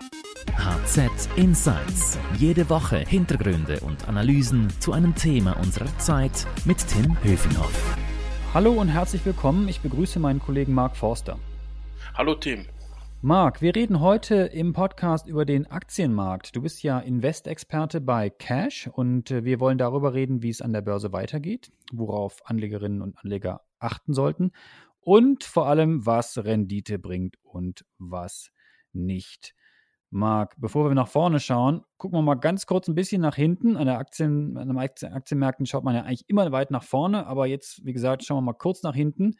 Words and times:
HZ 0.00 1.28
Insights. 1.36 2.18
Jede 2.38 2.70
Woche 2.70 3.00
Hintergründe 3.00 3.80
und 3.80 4.08
Analysen 4.08 4.70
zu 4.80 4.92
einem 4.92 5.14
Thema 5.14 5.58
unserer 5.58 5.94
Zeit 5.98 6.46
mit 6.64 6.78
Tim 6.88 7.22
Höfinghoff. 7.22 7.96
Hallo 8.54 8.72
und 8.72 8.88
herzlich 8.88 9.26
willkommen. 9.26 9.68
Ich 9.68 9.80
begrüße 9.80 10.18
meinen 10.18 10.40
Kollegen 10.40 10.72
Mark 10.72 10.96
Forster. 10.96 11.38
Hallo 12.14 12.34
Tim. 12.34 12.64
Marc, 13.20 13.60
wir 13.60 13.76
reden 13.76 14.00
heute 14.00 14.36
im 14.36 14.72
Podcast 14.72 15.26
über 15.26 15.44
den 15.44 15.66
Aktienmarkt. 15.66 16.56
Du 16.56 16.62
bist 16.62 16.82
ja 16.82 16.98
Investexperte 16.98 18.00
bei 18.00 18.30
Cash 18.30 18.88
und 18.90 19.30
äh, 19.30 19.44
wir 19.44 19.60
wollen 19.60 19.76
darüber 19.76 20.14
reden, 20.14 20.42
wie 20.42 20.48
es 20.48 20.62
an 20.62 20.72
der 20.72 20.80
Börse 20.80 21.12
weitergeht, 21.12 21.72
worauf 21.92 22.38
Anlegerinnen 22.46 23.02
und 23.02 23.18
Anleger 23.18 23.60
achten 23.78 24.14
sollten 24.14 24.52
und 25.00 25.44
vor 25.44 25.66
allem, 25.66 26.06
was 26.06 26.38
Rendite 26.38 26.98
bringt 26.98 27.36
und 27.42 27.84
was 27.98 28.50
nicht. 28.94 29.54
Marc, 30.10 30.54
bevor 30.58 30.88
wir 30.88 30.94
nach 30.94 31.08
vorne 31.08 31.38
schauen, 31.38 31.84
gucken 31.96 32.18
wir 32.18 32.22
mal 32.22 32.34
ganz 32.34 32.66
kurz 32.66 32.88
ein 32.88 32.94
bisschen 32.94 33.22
nach 33.22 33.36
hinten. 33.36 33.76
An, 33.76 33.86
der 33.86 33.98
Aktien, 33.98 34.56
an 34.56 34.68
den 34.68 34.78
Aktienmärkten 34.78 35.66
schaut 35.66 35.84
man 35.84 35.94
ja 35.94 36.02
eigentlich 36.02 36.28
immer 36.28 36.50
weit 36.50 36.70
nach 36.70 36.82
vorne, 36.82 37.26
aber 37.26 37.46
jetzt, 37.46 37.84
wie 37.84 37.92
gesagt, 37.92 38.24
schauen 38.24 38.38
wir 38.38 38.52
mal 38.52 38.54
kurz 38.54 38.82
nach 38.82 38.94
hinten 38.94 39.36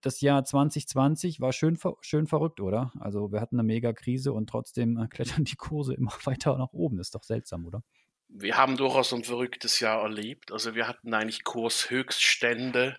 das 0.00 0.20
Jahr 0.20 0.44
2020 0.44 1.40
war 1.40 1.52
schön, 1.52 1.78
schön 2.00 2.26
verrückt, 2.26 2.60
oder? 2.60 2.92
Also 3.00 3.32
wir 3.32 3.40
hatten 3.40 3.56
eine 3.56 3.66
Mega-Krise 3.66 4.32
und 4.32 4.48
trotzdem 4.48 4.98
äh, 4.98 5.08
klettern 5.08 5.44
die 5.44 5.56
Kurse 5.56 5.94
immer 5.94 6.12
weiter 6.24 6.56
nach 6.56 6.72
oben. 6.72 6.96
Das 6.96 7.08
ist 7.08 7.14
doch 7.14 7.24
seltsam, 7.24 7.66
oder? 7.66 7.82
Wir 8.28 8.56
haben 8.56 8.76
durchaus 8.76 9.12
ein 9.12 9.24
verrücktes 9.24 9.80
Jahr 9.80 10.02
erlebt. 10.02 10.52
Also 10.52 10.74
wir 10.74 10.86
hatten 10.86 11.12
eigentlich 11.14 11.44
Kurshöchststände 11.44 12.96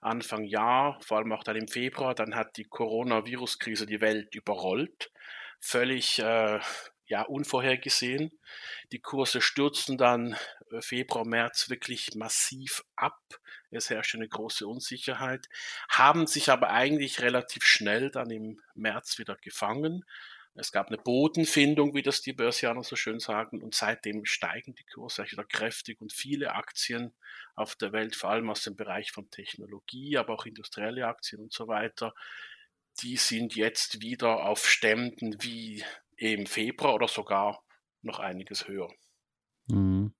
Anfang 0.00 0.44
Jahr, 0.44 0.98
vor 1.02 1.18
allem 1.18 1.32
auch 1.32 1.44
dann 1.44 1.56
im 1.56 1.68
Februar. 1.68 2.14
Dann 2.14 2.34
hat 2.34 2.56
die 2.56 2.64
Coronavirus-Krise 2.64 3.84
die 3.84 4.00
Welt 4.00 4.34
überrollt. 4.34 5.12
Völlig 5.60 6.18
äh, 6.18 6.58
ja, 7.06 7.22
unvorhergesehen. 7.22 8.30
Die 8.92 9.00
Kurse 9.00 9.40
stürzten 9.40 9.98
dann 9.98 10.36
äh, 10.70 10.80
Februar, 10.80 11.26
März 11.26 11.68
wirklich 11.68 12.14
massiv 12.14 12.84
ab. 12.96 13.20
Es 13.70 13.90
herrschte 13.90 14.16
eine 14.16 14.28
große 14.28 14.66
Unsicherheit, 14.66 15.48
haben 15.88 16.26
sich 16.26 16.48
aber 16.48 16.70
eigentlich 16.70 17.20
relativ 17.20 17.64
schnell 17.64 18.10
dann 18.10 18.30
im 18.30 18.60
März 18.74 19.18
wieder 19.18 19.36
gefangen. 19.36 20.04
Es 20.54 20.72
gab 20.72 20.88
eine 20.88 20.98
Bodenfindung, 20.98 21.94
wie 21.94 22.02
das 22.02 22.22
die 22.22 22.32
Börsianer 22.32 22.82
so 22.82 22.96
schön 22.96 23.20
sagen, 23.20 23.62
und 23.62 23.74
seitdem 23.74 24.24
steigen 24.24 24.74
die 24.74 24.84
Kurse 24.84 25.24
wieder 25.30 25.44
kräftig 25.44 26.00
und 26.00 26.12
viele 26.12 26.54
Aktien 26.54 27.14
auf 27.54 27.76
der 27.76 27.92
Welt, 27.92 28.16
vor 28.16 28.30
allem 28.30 28.50
aus 28.50 28.62
dem 28.62 28.76
Bereich 28.76 29.12
von 29.12 29.30
Technologie, 29.30 30.16
aber 30.16 30.34
auch 30.34 30.46
industrielle 30.46 31.06
Aktien 31.06 31.40
und 31.40 31.52
so 31.52 31.68
weiter, 31.68 32.14
die 33.02 33.16
sind 33.16 33.54
jetzt 33.56 34.02
wieder 34.02 34.46
auf 34.46 34.66
Ständen 34.66 35.42
wie 35.42 35.84
im 36.16 36.46
Februar 36.46 36.94
oder 36.94 37.08
sogar 37.08 37.62
noch 38.02 38.18
einiges 38.18 38.68
höher. 38.68 38.92
Mhm. 39.68 40.12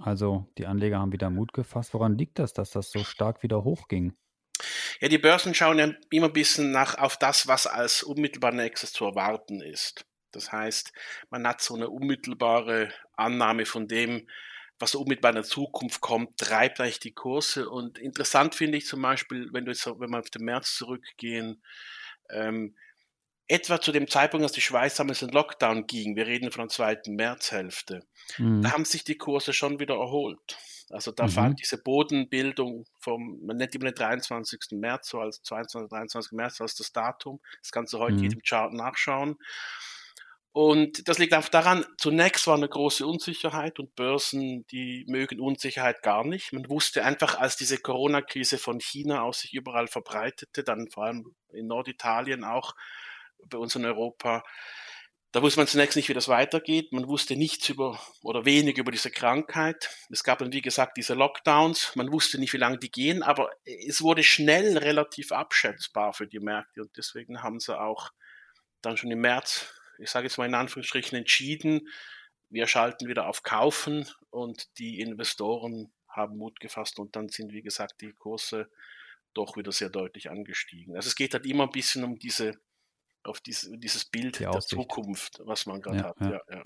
Also 0.00 0.48
die 0.58 0.66
Anleger 0.66 0.98
haben 0.98 1.12
wieder 1.12 1.30
Mut 1.30 1.52
gefasst. 1.52 1.94
Woran 1.94 2.18
liegt 2.18 2.38
das, 2.38 2.52
dass 2.52 2.70
das 2.70 2.90
so 2.90 3.04
stark 3.04 3.42
wieder 3.42 3.64
hochging? 3.64 4.16
Ja, 5.00 5.08
die 5.08 5.18
Börsen 5.18 5.54
schauen 5.54 5.78
ja 5.78 5.92
immer 6.10 6.26
ein 6.26 6.32
bisschen 6.32 6.72
nach 6.72 6.98
auf 6.98 7.16
das, 7.16 7.46
was 7.46 7.66
als 7.66 8.02
unmittelbar 8.02 8.52
nächstes 8.52 8.92
zu 8.92 9.04
erwarten 9.04 9.60
ist. 9.60 10.04
Das 10.32 10.52
heißt, 10.52 10.92
man 11.30 11.46
hat 11.46 11.60
so 11.60 11.74
eine 11.74 11.88
unmittelbare 11.88 12.92
Annahme 13.16 13.66
von 13.66 13.88
dem, 13.88 14.28
was 14.78 14.94
unmittelbar 14.94 15.30
in 15.30 15.36
der 15.36 15.44
Zukunft 15.44 16.00
kommt, 16.00 16.38
treibt 16.38 16.80
eigentlich 16.80 17.00
die 17.00 17.14
Kurse. 17.14 17.68
Und 17.68 17.98
interessant 17.98 18.54
finde 18.54 18.78
ich 18.78 18.86
zum 18.86 19.02
Beispiel, 19.02 19.48
wenn 19.52 19.64
du 19.64 19.70
jetzt, 19.70 19.86
wenn 19.86 20.10
wir 20.10 20.18
auf 20.18 20.30
den 20.30 20.44
März 20.44 20.74
zurückgehen, 20.76 21.62
ähm, 22.30 22.74
etwa 23.46 23.80
zu 23.80 23.92
dem 23.92 24.08
Zeitpunkt, 24.08 24.44
als 24.44 24.52
die 24.52 24.60
Schweiz 24.60 24.96
damals 24.96 25.22
in 25.22 25.30
Lockdown 25.30 25.86
ging, 25.86 26.16
wir 26.16 26.26
reden 26.26 26.50
von 26.50 26.64
der 26.64 26.68
zweiten 26.68 27.14
Märzhälfte, 27.14 28.04
mhm. 28.36 28.62
da 28.62 28.72
haben 28.72 28.84
sich 28.84 29.04
die 29.04 29.16
Kurse 29.16 29.52
schon 29.52 29.80
wieder 29.80 29.94
erholt. 29.94 30.58
Also 30.90 31.12
da 31.12 31.24
mhm. 31.24 31.30
fand 31.30 31.60
diese 31.60 31.78
Bodenbildung 31.78 32.86
vom, 32.98 33.40
man 33.44 33.56
nennt 33.56 33.74
immer 33.74 33.86
den 33.86 33.94
23. 33.94 34.72
März, 34.72 35.08
so 35.08 35.20
als 35.20 35.42
22, 35.42 35.90
23. 35.90 36.32
März 36.32 36.60
als 36.60 36.74
das 36.76 36.92
Datum. 36.92 37.40
Das 37.60 37.72
kannst 37.72 37.92
du 37.92 37.98
heute 37.98 38.16
mhm. 38.16 38.22
jedem 38.22 38.42
Chart 38.42 38.72
nachschauen. 38.72 39.36
Und 40.52 41.06
das 41.08 41.18
liegt 41.18 41.34
einfach 41.34 41.50
daran, 41.50 41.84
zunächst 41.98 42.46
war 42.46 42.56
eine 42.56 42.68
große 42.68 43.06
Unsicherheit 43.06 43.78
und 43.78 43.94
Börsen, 43.94 44.66
die 44.68 45.04
mögen 45.06 45.40
Unsicherheit 45.40 46.02
gar 46.02 46.24
nicht. 46.24 46.52
Man 46.52 46.68
wusste 46.68 47.04
einfach, 47.04 47.38
als 47.38 47.56
diese 47.56 47.78
Corona-Krise 47.78 48.58
von 48.58 48.80
China 48.80 49.22
aus 49.22 49.40
sich 49.40 49.54
überall 49.54 49.86
verbreitete, 49.88 50.64
dann 50.64 50.88
vor 50.90 51.04
allem 51.04 51.34
in 51.52 51.66
Norditalien 51.66 52.44
auch, 52.44 52.74
bei 53.46 53.58
uns 53.58 53.76
in 53.76 53.84
Europa. 53.84 54.42
Da 55.32 55.42
wusste 55.42 55.60
man 55.60 55.66
zunächst 55.66 55.94
nicht, 55.94 56.08
wie 56.08 56.14
das 56.14 56.28
weitergeht. 56.28 56.92
Man 56.92 57.06
wusste 57.06 57.36
nichts 57.36 57.68
über 57.68 58.00
oder 58.22 58.46
wenig 58.46 58.78
über 58.78 58.90
diese 58.90 59.10
Krankheit. 59.10 59.90
Es 60.10 60.24
gab 60.24 60.38
dann, 60.38 60.52
wie 60.52 60.62
gesagt, 60.62 60.96
diese 60.96 61.12
Lockdowns. 61.14 61.94
Man 61.96 62.10
wusste 62.10 62.38
nicht, 62.38 62.54
wie 62.54 62.58
lange 62.58 62.78
die 62.78 62.90
gehen, 62.90 63.22
aber 63.22 63.50
es 63.64 64.00
wurde 64.00 64.22
schnell 64.24 64.78
relativ 64.78 65.30
abschätzbar 65.30 66.14
für 66.14 66.26
die 66.26 66.40
Märkte 66.40 66.80
und 66.80 66.96
deswegen 66.96 67.42
haben 67.42 67.60
sie 67.60 67.78
auch 67.78 68.10
dann 68.80 68.96
schon 68.96 69.10
im 69.10 69.20
März, 69.20 69.77
ich 69.98 70.10
sage 70.10 70.26
jetzt 70.26 70.38
mal 70.38 70.46
in 70.46 70.54
Anführungsstrichen, 70.54 71.18
entschieden, 71.18 71.88
wir 72.50 72.66
schalten 72.66 73.08
wieder 73.08 73.26
auf 73.26 73.42
Kaufen 73.42 74.08
und 74.30 74.78
die 74.78 75.00
Investoren 75.00 75.92
haben 76.08 76.38
Mut 76.38 76.60
gefasst 76.60 76.98
und 76.98 77.14
dann 77.14 77.28
sind, 77.28 77.52
wie 77.52 77.62
gesagt, 77.62 78.00
die 78.00 78.12
Kurse 78.12 78.70
doch 79.34 79.56
wieder 79.56 79.72
sehr 79.72 79.90
deutlich 79.90 80.30
angestiegen. 80.30 80.96
Also 80.96 81.08
es 81.08 81.14
geht 81.14 81.34
halt 81.34 81.46
immer 81.46 81.64
ein 81.64 81.70
bisschen 81.70 82.04
um 82.04 82.18
diese 82.18 82.58
auf 83.24 83.40
dies, 83.40 83.68
dieses 83.74 84.04
Bild 84.04 84.40
der 84.40 84.58
Zukunft, 84.60 85.40
was 85.44 85.66
man 85.66 85.82
gerade 85.82 85.98
ja, 85.98 86.04
hat. 86.04 86.20
Ja. 86.20 86.40
Ja, 86.50 86.62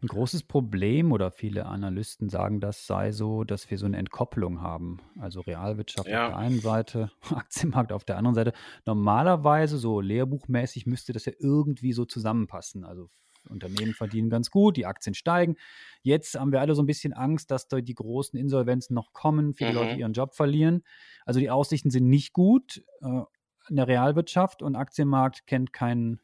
Ein 0.00 0.06
großes 0.06 0.44
Problem 0.44 1.10
oder 1.10 1.32
viele 1.32 1.66
Analysten 1.66 2.28
sagen, 2.28 2.60
das 2.60 2.86
sei 2.86 3.10
so, 3.10 3.42
dass 3.42 3.68
wir 3.70 3.78
so 3.78 3.86
eine 3.86 3.96
Entkopplung 3.96 4.60
haben. 4.60 5.00
Also 5.18 5.40
Realwirtschaft 5.40 6.06
auf 6.06 6.12
der 6.12 6.36
einen 6.36 6.60
Seite, 6.60 7.10
Aktienmarkt 7.34 7.92
auf 7.92 8.04
der 8.04 8.16
anderen 8.16 8.34
Seite. 8.36 8.52
Normalerweise, 8.86 9.76
so 9.76 10.00
lehrbuchmäßig, 10.00 10.86
müsste 10.86 11.12
das 11.12 11.24
ja 11.24 11.32
irgendwie 11.38 11.92
so 11.92 12.04
zusammenpassen. 12.04 12.84
Also 12.84 13.10
Unternehmen 13.48 13.94
verdienen 13.94 14.30
ganz 14.30 14.50
gut, 14.50 14.76
die 14.76 14.86
Aktien 14.86 15.14
steigen. 15.14 15.56
Jetzt 16.02 16.38
haben 16.38 16.52
wir 16.52 16.60
alle 16.60 16.74
so 16.74 16.82
ein 16.82 16.86
bisschen 16.86 17.12
Angst, 17.12 17.50
dass 17.50 17.66
da 17.66 17.80
die 17.80 17.94
großen 17.94 18.38
Insolvenzen 18.38 18.94
noch 18.94 19.12
kommen, 19.12 19.54
viele 19.54 19.70
mhm. 19.70 19.76
Leute 19.76 19.94
ihren 19.96 20.12
Job 20.12 20.34
verlieren. 20.34 20.84
Also 21.24 21.40
die 21.40 21.50
Aussichten 21.50 21.90
sind 21.90 22.08
nicht 22.08 22.32
gut. 22.32 22.84
Äh, 23.00 23.22
in 23.68 23.76
der 23.76 23.88
Realwirtschaft 23.88 24.62
und 24.62 24.76
Aktienmarkt 24.76 25.46
kennt 25.46 25.72
keinen 25.72 26.20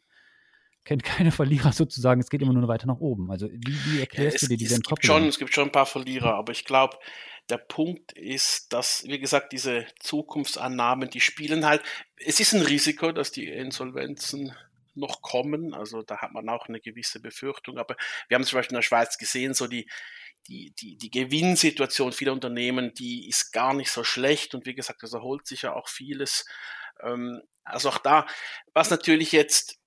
kennt 0.84 1.02
keine 1.04 1.32
Verlierer 1.32 1.72
sozusagen. 1.72 2.20
Es 2.20 2.30
geht 2.30 2.42
immer 2.42 2.52
nur 2.52 2.68
weiter 2.68 2.86
nach 2.86 3.00
oben. 3.00 3.30
Also 3.30 3.48
wie, 3.50 3.76
wie 3.86 4.00
erklärst 4.00 4.34
ja, 4.34 4.36
es, 4.36 4.40
du 4.40 4.48
dir 4.48 4.56
diese 4.56 4.74
Entkopplung? 4.76 5.18
Schon, 5.18 5.28
es 5.28 5.38
gibt 5.38 5.54
schon 5.54 5.68
ein 5.68 5.72
paar 5.72 5.86
Verlierer, 5.86 6.34
aber 6.34 6.52
ich 6.52 6.64
glaube, 6.64 6.98
der 7.50 7.58
Punkt 7.58 8.12
ist, 8.12 8.72
dass, 8.72 9.04
wie 9.04 9.18
gesagt, 9.18 9.52
diese 9.52 9.86
Zukunftsannahmen, 10.00 11.10
die 11.10 11.20
spielen 11.20 11.66
halt, 11.66 11.82
es 12.16 12.40
ist 12.40 12.54
ein 12.54 12.62
Risiko, 12.62 13.12
dass 13.12 13.32
die 13.32 13.48
Insolvenzen 13.48 14.54
noch 14.94 15.22
kommen. 15.22 15.74
Also 15.74 16.02
da 16.02 16.18
hat 16.18 16.32
man 16.32 16.48
auch 16.48 16.68
eine 16.68 16.80
gewisse 16.80 17.20
Befürchtung. 17.20 17.78
Aber 17.78 17.96
wir 18.28 18.36
haben 18.36 18.44
zum 18.44 18.58
Beispiel 18.58 18.74
in 18.74 18.78
der 18.78 18.82
Schweiz 18.82 19.18
gesehen, 19.18 19.52
so 19.54 19.66
die, 19.66 19.88
die, 20.48 20.72
die, 20.78 20.96
die 20.96 21.10
Gewinnsituation 21.10 22.12
vieler 22.12 22.32
Unternehmen, 22.32 22.94
die 22.94 23.28
ist 23.28 23.52
gar 23.52 23.74
nicht 23.74 23.90
so 23.90 24.04
schlecht. 24.04 24.54
Und 24.54 24.66
wie 24.66 24.74
gesagt, 24.74 25.02
es 25.02 25.12
erholt 25.12 25.46
sich 25.46 25.62
ja 25.62 25.74
auch 25.74 25.88
vieles. 25.88 26.46
Ähm, 27.02 27.42
also 27.64 27.90
auch 27.90 27.98
da, 27.98 28.26
was 28.72 28.90
natürlich 28.90 29.32
jetzt 29.32 29.78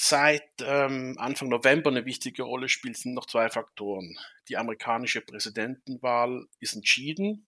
seit 0.00 0.48
ähm, 0.62 1.16
Anfang 1.18 1.48
November 1.48 1.90
eine 1.90 2.06
wichtige 2.06 2.42
Rolle 2.42 2.70
spielt, 2.70 2.96
sind 2.96 3.12
noch 3.12 3.26
zwei 3.26 3.50
Faktoren. 3.50 4.16
Die 4.48 4.56
amerikanische 4.56 5.20
Präsidentenwahl 5.20 6.46
ist 6.58 6.74
entschieden. 6.74 7.46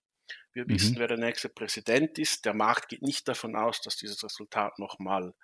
Wir 0.53 0.65
mhm. 0.65 0.71
wissen, 0.71 0.97
wer 0.99 1.09
der 1.09 1.17
nächste 1.17 1.49
Präsident 1.49 2.19
ist. 2.19 2.45
Der 2.45 2.53
Markt 2.53 2.91
geht 2.91 3.01
nicht 3.01 3.27
davon 3.27 3.57
aus, 3.57 3.81
dass 3.81 3.97
dieses 3.97 4.23
Resultat 4.23 4.79
nochmal 4.79 5.35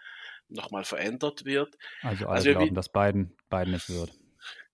noch 0.50 0.70
mal 0.70 0.84
verändert 0.84 1.44
wird. 1.44 1.76
Also 2.02 2.26
alle 2.26 2.36
also 2.36 2.50
glauben, 2.50 2.74
dass 2.74 2.90
Biden, 2.90 3.36
Biden 3.50 3.74
es 3.74 3.88
wird. 3.88 4.12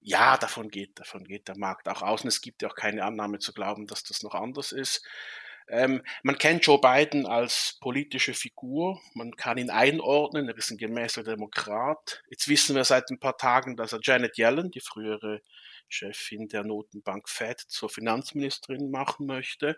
Ja, 0.00 0.36
davon 0.36 0.70
geht, 0.70 0.98
davon 1.00 1.24
geht 1.24 1.48
der 1.48 1.56
Markt 1.56 1.88
auch 1.88 2.02
aus. 2.02 2.22
Und 2.22 2.28
es 2.28 2.40
gibt 2.40 2.62
ja 2.62 2.68
auch 2.68 2.74
keine 2.74 3.04
Annahme 3.04 3.38
zu 3.38 3.52
glauben, 3.52 3.86
dass 3.86 4.02
das 4.04 4.22
noch 4.22 4.34
anders 4.34 4.72
ist. 4.72 5.06
Ähm, 5.68 6.02
man 6.22 6.38
kennt 6.38 6.66
Joe 6.66 6.80
Biden 6.80 7.26
als 7.26 7.78
politische 7.80 8.34
Figur. 8.34 9.00
Man 9.14 9.36
kann 9.36 9.58
ihn 9.58 9.70
einordnen. 9.70 10.48
Er 10.48 10.56
ist 10.56 10.70
ein 10.70 10.78
gemäßer 10.78 11.22
Demokrat. 11.22 12.22
Jetzt 12.30 12.48
wissen 12.48 12.76
wir 12.76 12.84
seit 12.84 13.10
ein 13.10 13.18
paar 13.18 13.36
Tagen, 13.36 13.76
dass 13.76 13.92
er 13.92 14.00
Janet 14.02 14.36
Yellen, 14.36 14.70
die 14.70 14.80
frühere 14.80 15.40
Chefin 15.88 16.48
der 16.48 16.64
Notenbank 16.64 17.28
Fed, 17.28 17.60
zur 17.60 17.88
Finanzministerin 17.88 18.90
machen 18.90 19.26
möchte. 19.26 19.76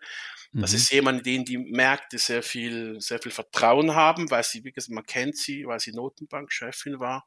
Mhm. 0.52 0.62
Das 0.62 0.72
ist 0.72 0.90
jemand, 0.90 1.26
den 1.26 1.44
die 1.44 1.58
Märkte 1.58 2.18
sehr 2.18 2.42
viel, 2.42 3.00
sehr 3.00 3.20
viel 3.20 3.32
Vertrauen 3.32 3.94
haben, 3.94 4.30
weil 4.30 4.42
sie, 4.42 4.64
wie 4.64 4.72
gesagt, 4.72 4.94
man 4.94 5.04
kennt 5.04 5.36
sie, 5.36 5.66
weil 5.66 5.80
sie 5.80 5.92
Notenbankchefin 5.92 6.98
war. 7.00 7.26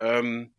Ähm, 0.00 0.54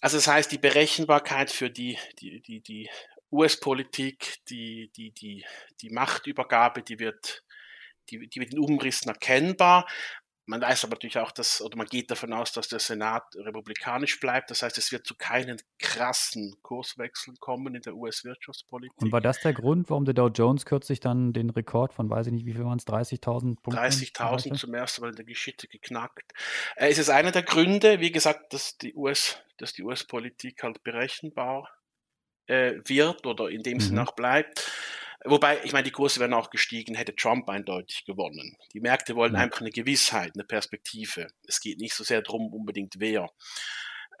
also 0.00 0.16
das 0.16 0.28
heißt, 0.28 0.52
die 0.52 0.58
Berechenbarkeit 0.58 1.50
für 1.50 1.70
die, 1.70 1.98
die, 2.20 2.40
die, 2.40 2.60
die 2.60 2.88
US-Politik, 3.30 4.38
die, 4.48 4.90
die, 4.96 5.12
die, 5.12 5.44
die 5.80 5.90
Machtübergabe, 5.90 6.82
die 6.82 6.98
wird, 6.98 7.44
die, 8.10 8.28
die 8.28 8.40
wird 8.40 8.52
in 8.52 8.58
Umrissen 8.58 9.08
erkennbar. 9.08 9.86
man 10.46 10.62
weiß 10.62 10.84
aber 10.84 10.94
natürlich 10.94 11.18
auch, 11.18 11.30
dass, 11.30 11.60
oder 11.60 11.76
man 11.76 11.86
geht 11.86 12.10
davon 12.10 12.32
aus, 12.32 12.52
dass 12.52 12.68
der 12.68 12.78
Senat 12.78 13.24
republikanisch 13.36 14.18
bleibt. 14.18 14.50
Das 14.50 14.62
heißt, 14.62 14.78
es 14.78 14.90
wird 14.92 15.06
zu 15.06 15.14
keinen 15.14 15.60
krassen 15.78 16.56
Kurswechseln 16.62 17.36
kommen 17.38 17.74
in 17.74 17.82
der 17.82 17.94
US-Wirtschaftspolitik. 17.94 19.02
Und 19.02 19.12
war 19.12 19.20
das 19.20 19.40
der 19.40 19.52
Grund, 19.52 19.90
warum 19.90 20.06
der 20.06 20.14
Dow 20.14 20.28
Jones 20.28 20.64
kürzlich 20.64 21.00
dann 21.00 21.34
den 21.34 21.50
Rekord 21.50 21.92
von, 21.92 22.08
weiß 22.08 22.28
ich 22.28 22.32
nicht, 22.32 22.46
wie 22.46 22.54
viel 22.54 22.64
waren 22.64 22.78
es, 22.78 22.86
30.000 22.86 23.60
Punkten? 23.60 23.72
30.000 23.72 24.54
zum 24.54 24.72
ersten 24.72 25.02
Mal 25.02 25.10
in 25.10 25.16
der 25.16 25.26
Geschichte 25.26 25.68
geknackt. 25.68 26.32
Äh, 26.76 26.88
es 26.88 26.96
ist 26.96 27.10
einer 27.10 27.30
der 27.30 27.42
Gründe, 27.42 28.00
wie 28.00 28.10
gesagt, 28.10 28.54
dass 28.54 28.78
die 28.78 28.94
US, 28.94 29.38
dass 29.58 29.74
die 29.74 29.82
US-Politik 29.82 30.62
halt 30.62 30.82
berechenbar 30.82 31.68
äh, 32.48 32.80
wird 32.84 33.26
oder 33.26 33.48
in 33.48 33.62
dem 33.62 33.78
mhm. 33.78 33.82
Sinne 33.82 34.02
auch 34.02 34.12
bleibt. 34.12 34.70
Wobei, 35.24 35.60
ich 35.64 35.72
meine, 35.72 35.84
die 35.84 35.90
Kurse 35.90 36.20
wären 36.20 36.34
auch 36.34 36.50
gestiegen, 36.50 36.94
hätte 36.94 37.14
Trump 37.14 37.48
eindeutig 37.48 38.04
gewonnen. 38.04 38.56
Die 38.72 38.80
Märkte 38.80 39.16
wollen 39.16 39.34
ja. 39.34 39.40
einfach 39.40 39.60
eine 39.60 39.70
Gewissheit, 39.70 40.32
eine 40.34 40.44
Perspektive. 40.44 41.28
Es 41.46 41.60
geht 41.60 41.78
nicht 41.78 41.94
so 41.94 42.04
sehr 42.04 42.22
darum, 42.22 42.52
unbedingt 42.52 42.94
wer. 42.98 43.28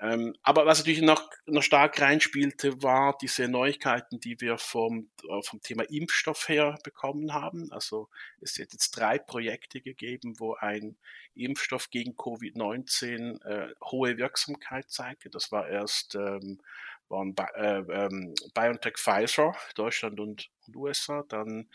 Ähm, 0.00 0.36
aber 0.42 0.64
was 0.64 0.78
natürlich 0.78 1.02
noch, 1.02 1.28
noch 1.46 1.62
stark 1.62 2.00
reinspielte, 2.00 2.82
war 2.82 3.16
diese 3.20 3.48
Neuigkeiten, 3.48 4.20
die 4.20 4.40
wir 4.40 4.56
vom, 4.56 5.10
äh, 5.28 5.42
vom 5.42 5.60
Thema 5.60 5.82
Impfstoff 5.90 6.48
her 6.48 6.78
bekommen 6.84 7.34
haben. 7.34 7.72
Also 7.72 8.08
es 8.40 8.52
hat 8.52 8.72
jetzt 8.72 8.90
drei 8.90 9.18
Projekte 9.18 9.80
gegeben, 9.80 10.38
wo 10.38 10.54
ein 10.54 10.96
Impfstoff 11.34 11.90
gegen 11.90 12.12
Covid-19 12.12 13.42
äh, 13.44 13.74
hohe 13.84 14.18
Wirksamkeit 14.18 14.88
zeigte. 14.88 15.30
Das 15.30 15.50
war 15.50 15.68
erst 15.68 16.14
ähm, 16.14 16.60
waren 17.08 17.34
äh, 17.54 17.78
ähm, 17.78 18.34
BioNTech 18.54 18.96
Pfizer, 18.96 19.54
Deutschland 19.74 20.20
und, 20.20 20.48
und, 20.66 20.76
USA, 20.76 21.24
dann 21.28 21.68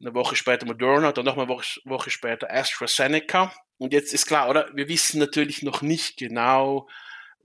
eine 0.00 0.14
Woche 0.14 0.36
später 0.36 0.66
Moderna, 0.66 1.12
dann 1.12 1.24
nochmal 1.24 1.46
eine 1.46 1.54
Woche, 1.54 1.80
Woche 1.84 2.10
später 2.10 2.50
AstraZeneca. 2.50 3.52
Und 3.78 3.92
jetzt 3.92 4.12
ist 4.12 4.26
klar, 4.26 4.48
oder? 4.48 4.68
Wir 4.74 4.88
wissen 4.88 5.18
natürlich 5.18 5.62
noch 5.62 5.82
nicht 5.82 6.16
genau, 6.16 6.88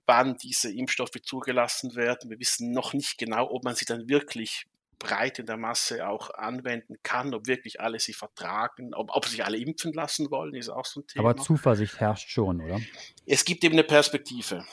wann 0.05 0.37
diese 0.37 0.71
Impfstoffe 0.71 1.21
zugelassen 1.21 1.95
werden. 1.95 2.29
Wir 2.29 2.39
wissen 2.39 2.71
noch 2.71 2.93
nicht 2.93 3.17
genau, 3.17 3.49
ob 3.51 3.63
man 3.63 3.75
sie 3.75 3.85
dann 3.85 4.09
wirklich 4.09 4.65
breit 4.99 5.39
in 5.39 5.45
der 5.45 5.57
Masse 5.57 6.07
auch 6.07 6.31
anwenden 6.31 6.95
kann, 7.03 7.33
ob 7.33 7.47
wirklich 7.47 7.79
alle 7.79 7.99
sie 7.99 8.13
vertragen, 8.13 8.93
ob, 8.93 9.15
ob 9.15 9.25
sich 9.25 9.45
alle 9.45 9.57
impfen 9.57 9.93
lassen 9.93 10.31
wollen, 10.31 10.55
ist 10.55 10.69
auch 10.69 10.85
so 10.85 11.01
ein 11.01 11.07
Thema. 11.07 11.29
Aber 11.29 11.37
Zuversicht 11.37 11.99
herrscht 11.99 12.29
schon, 12.29 12.61
oder? 12.61 12.79
Es 13.25 13.45
gibt 13.45 13.63
eben 13.63 13.75
eine 13.75 13.83
Perspektive. 13.83 14.65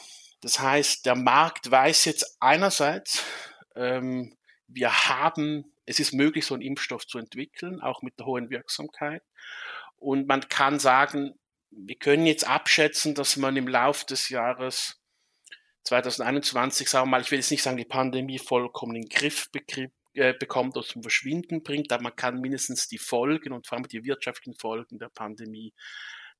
Das 0.44 0.60
heißt, 0.60 1.06
der 1.06 1.14
Markt 1.14 1.70
weiß 1.70 2.04
jetzt 2.04 2.36
einerseits, 2.38 3.24
ähm, 3.76 4.36
wir 4.66 5.08
haben, 5.08 5.72
es 5.86 5.98
ist 6.00 6.12
möglich, 6.12 6.44
so 6.44 6.52
einen 6.52 6.62
Impfstoff 6.62 7.06
zu 7.06 7.16
entwickeln, 7.16 7.80
auch 7.80 8.02
mit 8.02 8.18
der 8.18 8.26
hohen 8.26 8.50
Wirksamkeit. 8.50 9.22
Und 9.96 10.28
man 10.28 10.46
kann 10.50 10.78
sagen, 10.78 11.32
wir 11.70 11.96
können 11.96 12.26
jetzt 12.26 12.46
abschätzen, 12.46 13.14
dass 13.14 13.38
man 13.38 13.56
im 13.56 13.68
Laufe 13.68 14.04
des 14.04 14.28
Jahres 14.28 15.00
2021, 15.84 16.90
sagen 16.90 17.06
wir 17.06 17.12
mal, 17.12 17.22
ich 17.22 17.30
will 17.30 17.38
jetzt 17.38 17.50
nicht 17.50 17.62
sagen, 17.62 17.78
die 17.78 17.86
Pandemie 17.86 18.38
vollkommen 18.38 18.96
in 18.96 19.02
den 19.04 19.08
Griff 19.08 19.48
äh, 20.12 20.34
bekommt 20.34 20.76
oder 20.76 20.86
zum 20.86 21.00
Verschwinden 21.00 21.62
bringt, 21.62 21.90
aber 21.90 22.02
man 22.02 22.16
kann 22.16 22.42
mindestens 22.42 22.86
die 22.86 22.98
Folgen 22.98 23.54
und 23.54 23.66
vor 23.66 23.78
allem 23.78 23.88
die 23.88 24.04
wirtschaftlichen 24.04 24.58
Folgen 24.58 24.98
der 24.98 25.08
Pandemie 25.08 25.72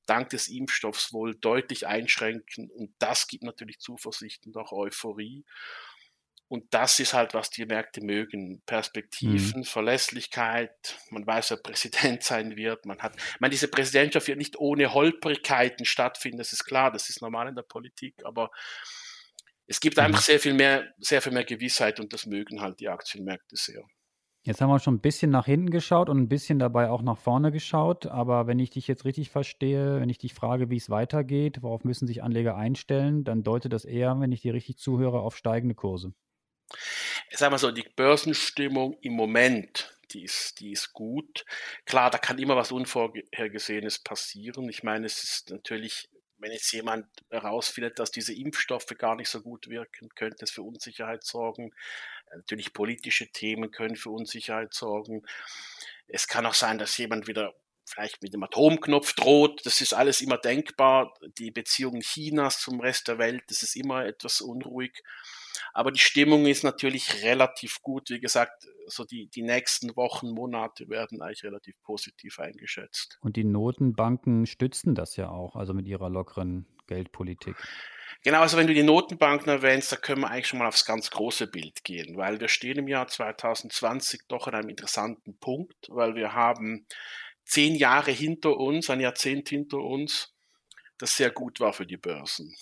dank 0.05 0.29
des 0.29 0.47
Impfstoffs 0.47 1.13
wohl 1.13 1.35
deutlich 1.35 1.87
einschränken. 1.87 2.69
Und 2.71 2.93
das 2.99 3.27
gibt 3.27 3.43
natürlich 3.43 3.79
Zuversicht 3.79 4.45
und 4.45 4.57
auch 4.57 4.71
Euphorie. 4.71 5.45
Und 6.47 6.73
das 6.73 6.99
ist 6.99 7.13
halt, 7.13 7.33
was 7.33 7.49
die 7.49 7.65
Märkte 7.65 8.01
mögen. 8.01 8.61
Perspektiven, 8.65 9.61
mhm. 9.61 9.65
Verlässlichkeit. 9.65 10.97
Man 11.09 11.25
weiß, 11.25 11.51
wer 11.51 11.57
Präsident 11.57 12.23
sein 12.23 12.55
wird. 12.55 12.85
Man 12.85 12.99
hat, 12.99 13.15
ich 13.15 13.39
meine, 13.39 13.51
diese 13.51 13.67
Präsidentschaft 13.67 14.27
wird 14.27 14.37
nicht 14.37 14.57
ohne 14.57 14.93
Holprigkeiten 14.93 15.85
stattfinden. 15.85 16.37
Das 16.37 16.53
ist 16.53 16.65
klar. 16.65 16.91
Das 16.91 17.09
ist 17.09 17.21
normal 17.21 17.47
in 17.47 17.55
der 17.55 17.63
Politik. 17.63 18.15
Aber 18.23 18.51
es 19.67 19.79
gibt 19.79 19.97
einfach 19.97 20.19
mhm. 20.19 20.23
sehr 20.23 20.39
viel 20.39 20.53
mehr, 20.53 20.93
sehr 20.99 21.21
viel 21.21 21.31
mehr 21.31 21.45
Gewissheit 21.45 21.99
und 21.99 22.13
das 22.13 22.25
mögen 22.25 22.61
halt 22.61 22.79
die 22.79 22.89
Aktienmärkte 22.89 23.55
sehr. 23.55 23.83
Jetzt 24.45 24.61
haben 24.61 24.69
wir 24.69 24.79
schon 24.79 24.95
ein 24.95 25.01
bisschen 25.01 25.31
nach 25.31 25.47
hinten 25.47 25.71
geschaut 25.71 26.07
und 26.07 26.19
ein 26.19 26.29
bisschen 26.29 26.59
dabei 26.59 26.91
auch 26.91 27.01
nach 27.01 27.17
vorne 27.17 27.51
geschaut. 27.51 28.05
Aber 28.05 28.45
wenn 28.45 28.59
ich 28.59 28.69
dich 28.69 28.87
jetzt 28.87 29.03
richtig 29.03 29.31
verstehe, 29.31 29.99
wenn 29.99 30.09
ich 30.09 30.19
dich 30.19 30.35
frage, 30.35 30.69
wie 30.69 30.77
es 30.77 30.91
weitergeht, 30.91 31.63
worauf 31.63 31.83
müssen 31.83 32.05
sich 32.05 32.21
Anleger 32.21 32.55
einstellen, 32.55 33.23
dann 33.23 33.41
deutet 33.41 33.73
das 33.73 33.85
eher, 33.85 34.19
wenn 34.19 34.31
ich 34.31 34.41
dir 34.41 34.53
richtig 34.53 34.77
zuhöre, 34.77 35.21
auf 35.21 35.35
steigende 35.35 35.73
Kurse. 35.73 36.13
Sagen 37.31 37.53
wir 37.53 37.57
so, 37.57 37.71
die 37.71 37.87
Börsenstimmung 37.95 38.95
im 39.01 39.13
Moment, 39.13 39.97
die 40.11 40.23
ist, 40.23 40.59
die 40.59 40.73
ist 40.73 40.93
gut. 40.93 41.43
Klar, 41.85 42.11
da 42.11 42.19
kann 42.19 42.37
immer 42.37 42.55
was 42.55 42.71
Unvorhergesehenes 42.71 44.03
passieren. 44.03 44.69
Ich 44.69 44.83
meine, 44.83 45.07
es 45.07 45.23
ist 45.23 45.49
natürlich 45.49 46.07
wenn 46.37 46.51
jetzt 46.51 46.71
jemand 46.73 47.07
herausfindet, 47.29 47.97
dass 47.99 48.11
diese 48.11 48.33
Impfstoffe 48.33 48.93
gar 48.97 49.15
nicht 49.15 49.29
so 49.29 49.41
gut 49.41 49.69
wirken, 49.69 50.09
könnte 50.09 50.43
es 50.43 50.51
für 50.51 50.63
Unsicherheit 50.63 51.23
sorgen. 51.23 51.71
Natürlich 52.35 52.73
politische 52.73 53.27
Themen 53.31 53.71
können 53.71 53.95
für 53.95 54.09
Unsicherheit 54.09 54.73
sorgen. 54.73 55.23
Es 56.07 56.27
kann 56.27 56.45
auch 56.45 56.53
sein, 56.53 56.77
dass 56.77 56.97
jemand 56.97 57.27
wieder 57.27 57.53
vielleicht 57.85 58.21
mit 58.21 58.33
dem 58.33 58.43
Atomknopf 58.43 59.13
droht. 59.13 59.65
Das 59.65 59.81
ist 59.81 59.93
alles 59.93 60.21
immer 60.21 60.37
denkbar. 60.37 61.13
Die 61.37 61.51
Beziehungen 61.51 62.01
Chinas 62.01 62.59
zum 62.59 62.79
Rest 62.79 63.07
der 63.07 63.17
Welt, 63.17 63.43
das 63.47 63.63
ist 63.63 63.75
immer 63.75 64.05
etwas 64.05 64.41
unruhig. 64.41 65.03
Aber 65.73 65.91
die 65.91 65.99
Stimmung 65.99 66.45
ist 66.45 66.63
natürlich 66.63 67.23
relativ 67.23 67.81
gut. 67.81 68.09
Wie 68.09 68.19
gesagt, 68.19 68.67
so 68.87 69.03
die, 69.03 69.27
die 69.27 69.41
nächsten 69.41 69.95
Wochen, 69.95 70.31
Monate 70.31 70.89
werden 70.89 71.21
eigentlich 71.21 71.43
relativ 71.43 71.75
positiv 71.83 72.39
eingeschätzt. 72.39 73.17
Und 73.21 73.35
die 73.35 73.43
Notenbanken 73.43 74.45
stützen 74.45 74.95
das 74.95 75.15
ja 75.15 75.29
auch, 75.29 75.55
also 75.55 75.73
mit 75.73 75.87
ihrer 75.87 76.09
lockeren 76.09 76.65
Geldpolitik. 76.87 77.55
Genau, 78.23 78.41
also 78.41 78.57
wenn 78.57 78.67
du 78.67 78.73
die 78.73 78.83
Notenbanken 78.83 79.49
erwähnst, 79.49 79.91
da 79.91 79.97
können 79.97 80.21
wir 80.21 80.29
eigentlich 80.29 80.47
schon 80.47 80.59
mal 80.59 80.67
aufs 80.67 80.85
ganz 80.85 81.11
große 81.11 81.47
Bild 81.47 81.83
gehen, 81.83 82.17
weil 82.17 82.39
wir 82.39 82.47
stehen 82.47 82.79
im 82.79 82.87
Jahr 82.87 83.07
2020 83.07 84.21
doch 84.27 84.47
an 84.47 84.55
einem 84.55 84.69
interessanten 84.69 85.37
Punkt, 85.37 85.89
weil 85.89 86.15
wir 86.15 86.33
haben 86.33 86.87
zehn 87.45 87.75
Jahre 87.75 88.11
hinter 88.11 88.57
uns, 88.57 88.89
ein 88.89 88.99
Jahrzehnt 88.99 89.49
hinter 89.49 89.77
uns, 89.77 90.33
das 90.97 91.15
sehr 91.15 91.31
gut 91.31 91.59
war 91.59 91.73
für 91.73 91.85
die 91.85 91.97
Börsen. 91.97 92.55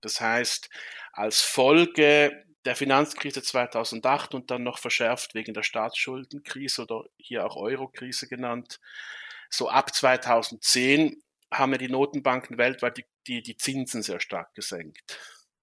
Das 0.00 0.20
heißt, 0.20 0.68
als 1.12 1.40
Folge 1.40 2.44
der 2.64 2.76
Finanzkrise 2.76 3.42
2008 3.42 4.34
und 4.34 4.50
dann 4.50 4.62
noch 4.62 4.78
verschärft 4.78 5.34
wegen 5.34 5.54
der 5.54 5.62
Staatsschuldenkrise 5.62 6.82
oder 6.82 7.04
hier 7.16 7.44
auch 7.44 7.56
Eurokrise 7.56 8.26
genannt, 8.26 8.80
so 9.50 9.68
ab 9.68 9.94
2010 9.94 11.22
haben 11.50 11.72
ja 11.72 11.78
die 11.78 11.88
Notenbanken 11.88 12.58
weltweit 12.58 12.98
die, 12.98 13.04
die, 13.26 13.42
die 13.42 13.56
Zinsen 13.56 14.02
sehr 14.02 14.20
stark 14.20 14.54
gesenkt. 14.54 15.18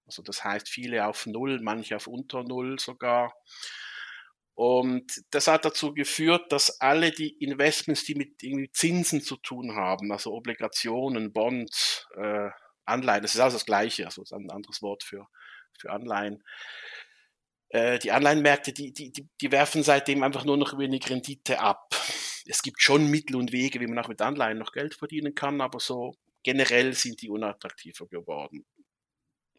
Also 0.06 0.22
das 0.22 0.44
heißt, 0.44 0.68
viele 0.68 1.06
auf 1.06 1.26
Null, 1.26 1.60
manche 1.60 1.96
auf 1.96 2.06
unter 2.06 2.42
Null 2.42 2.78
sogar. 2.78 3.34
Und 4.62 5.24
das 5.30 5.48
hat 5.48 5.64
dazu 5.64 5.92
geführt, 5.92 6.52
dass 6.52 6.80
alle 6.80 7.10
die 7.10 7.30
Investments, 7.42 8.04
die 8.04 8.14
mit 8.14 8.76
Zinsen 8.76 9.20
zu 9.20 9.36
tun 9.36 9.74
haben, 9.74 10.12
also 10.12 10.32
Obligationen, 10.32 11.32
Bonds, 11.32 12.06
äh, 12.16 12.50
Anleihen, 12.84 13.22
das 13.22 13.34
ist 13.34 13.40
alles 13.40 13.54
das 13.54 13.66
Gleiche, 13.66 14.04
also 14.04 14.22
ist 14.22 14.32
ein 14.32 14.50
anderes 14.50 14.80
Wort 14.82 15.02
für, 15.02 15.26
für 15.78 15.90
Anleihen. 15.90 16.44
Äh, 17.70 17.98
die 17.98 18.12
Anleihenmärkte, 18.12 18.72
die, 18.72 18.92
die, 18.92 19.10
die, 19.10 19.28
die 19.40 19.52
werfen 19.52 19.82
seitdem 19.82 20.22
einfach 20.22 20.44
nur 20.44 20.56
noch 20.56 20.78
wenig 20.78 21.10
Rendite 21.10 21.58
ab 21.58 21.92
es 22.46 22.62
gibt 22.62 22.80
schon 22.80 23.08
Mittel 23.08 23.36
und 23.36 23.52
Wege, 23.52 23.80
wie 23.80 23.86
man 23.86 23.98
auch 23.98 24.08
mit 24.08 24.20
Anleihen 24.20 24.58
noch 24.58 24.72
Geld 24.72 24.94
verdienen 24.94 25.34
kann, 25.34 25.60
aber 25.60 25.80
so 25.80 26.14
generell 26.42 26.92
sind 26.94 27.22
die 27.22 27.30
unattraktiver 27.30 28.06
geworden. 28.08 28.64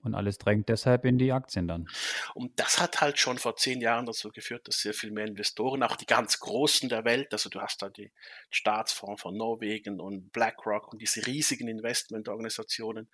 Und 0.03 0.15
alles 0.15 0.37
drängt 0.37 0.67
deshalb 0.67 1.05
in 1.05 1.17
die 1.17 1.31
Aktien 1.31 1.67
dann. 1.67 1.87
Und 2.33 2.59
das 2.59 2.79
hat 2.81 2.99
halt 2.99 3.17
schon 3.19 3.37
vor 3.37 3.55
zehn 3.55 3.79
Jahren 3.79 4.05
dazu 4.05 4.29
geführt, 4.29 4.67
dass 4.67 4.81
sehr 4.81 4.93
viel 4.93 5.11
mehr 5.11 5.25
Investoren, 5.25 5.81
auch 5.81 5.95
die 5.95 6.05
ganz 6.05 6.39
Großen 6.39 6.89
der 6.89 7.05
Welt, 7.05 7.31
also 7.31 7.49
du 7.49 7.61
hast 7.61 7.81
da 7.81 7.89
die 7.89 8.11
Staatsfonds 8.51 9.21
von 9.21 9.37
Norwegen 9.37 10.01
und 10.01 10.31
BlackRock 10.33 10.91
und 10.91 11.01
diese 11.01 11.25
riesigen 11.25 11.69
Investmentorganisationen, 11.69 13.09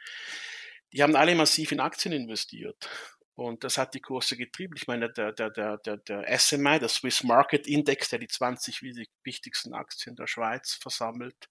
die 0.91 1.03
haben 1.03 1.15
alle 1.15 1.35
massiv 1.35 1.71
in 1.71 1.79
Aktien 1.79 2.13
investiert. 2.13 2.89
Und 3.35 3.63
das 3.63 3.77
hat 3.77 3.93
die 3.93 4.01
Kurse 4.01 4.35
getrieben. 4.35 4.73
Ich 4.75 4.87
meine, 4.87 5.09
der, 5.13 5.31
der, 5.31 5.51
der, 5.51 5.77
der, 5.77 5.97
der 5.97 6.39
SMI, 6.39 6.79
der 6.79 6.89
Swiss 6.89 7.23
Market 7.23 7.67
Index, 7.67 8.09
der 8.09 8.19
die 8.19 8.27
20 8.27 8.81
wichtigsten 9.23 9.73
Aktien 9.73 10.17
der 10.17 10.27
Schweiz 10.27 10.73
versammelt, 10.73 11.49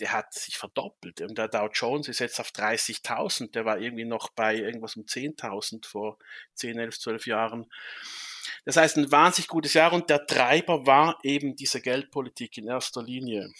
der 0.00 0.12
hat 0.12 0.32
sich 0.32 0.56
verdoppelt. 0.56 1.20
Und 1.20 1.38
der 1.38 1.48
Dow 1.48 1.68
Jones 1.72 2.08
ist 2.08 2.20
jetzt 2.20 2.40
auf 2.40 2.50
30.000. 2.50 3.52
Der 3.52 3.64
war 3.64 3.78
irgendwie 3.78 4.04
noch 4.04 4.30
bei 4.30 4.56
irgendwas 4.56 4.96
um 4.96 5.04
10.000 5.04 5.86
vor 5.86 6.18
10, 6.54 6.78
11, 6.78 6.98
12 6.98 7.26
Jahren. 7.26 7.66
Das 8.64 8.76
heißt, 8.76 8.96
ein 8.96 9.12
wahnsinnig 9.12 9.48
gutes 9.48 9.74
Jahr. 9.74 9.92
Und 9.92 10.10
der 10.10 10.26
Treiber 10.26 10.86
war 10.86 11.18
eben 11.22 11.56
diese 11.56 11.80
Geldpolitik 11.80 12.58
in 12.58 12.68
erster 12.68 13.02
Linie. 13.02 13.50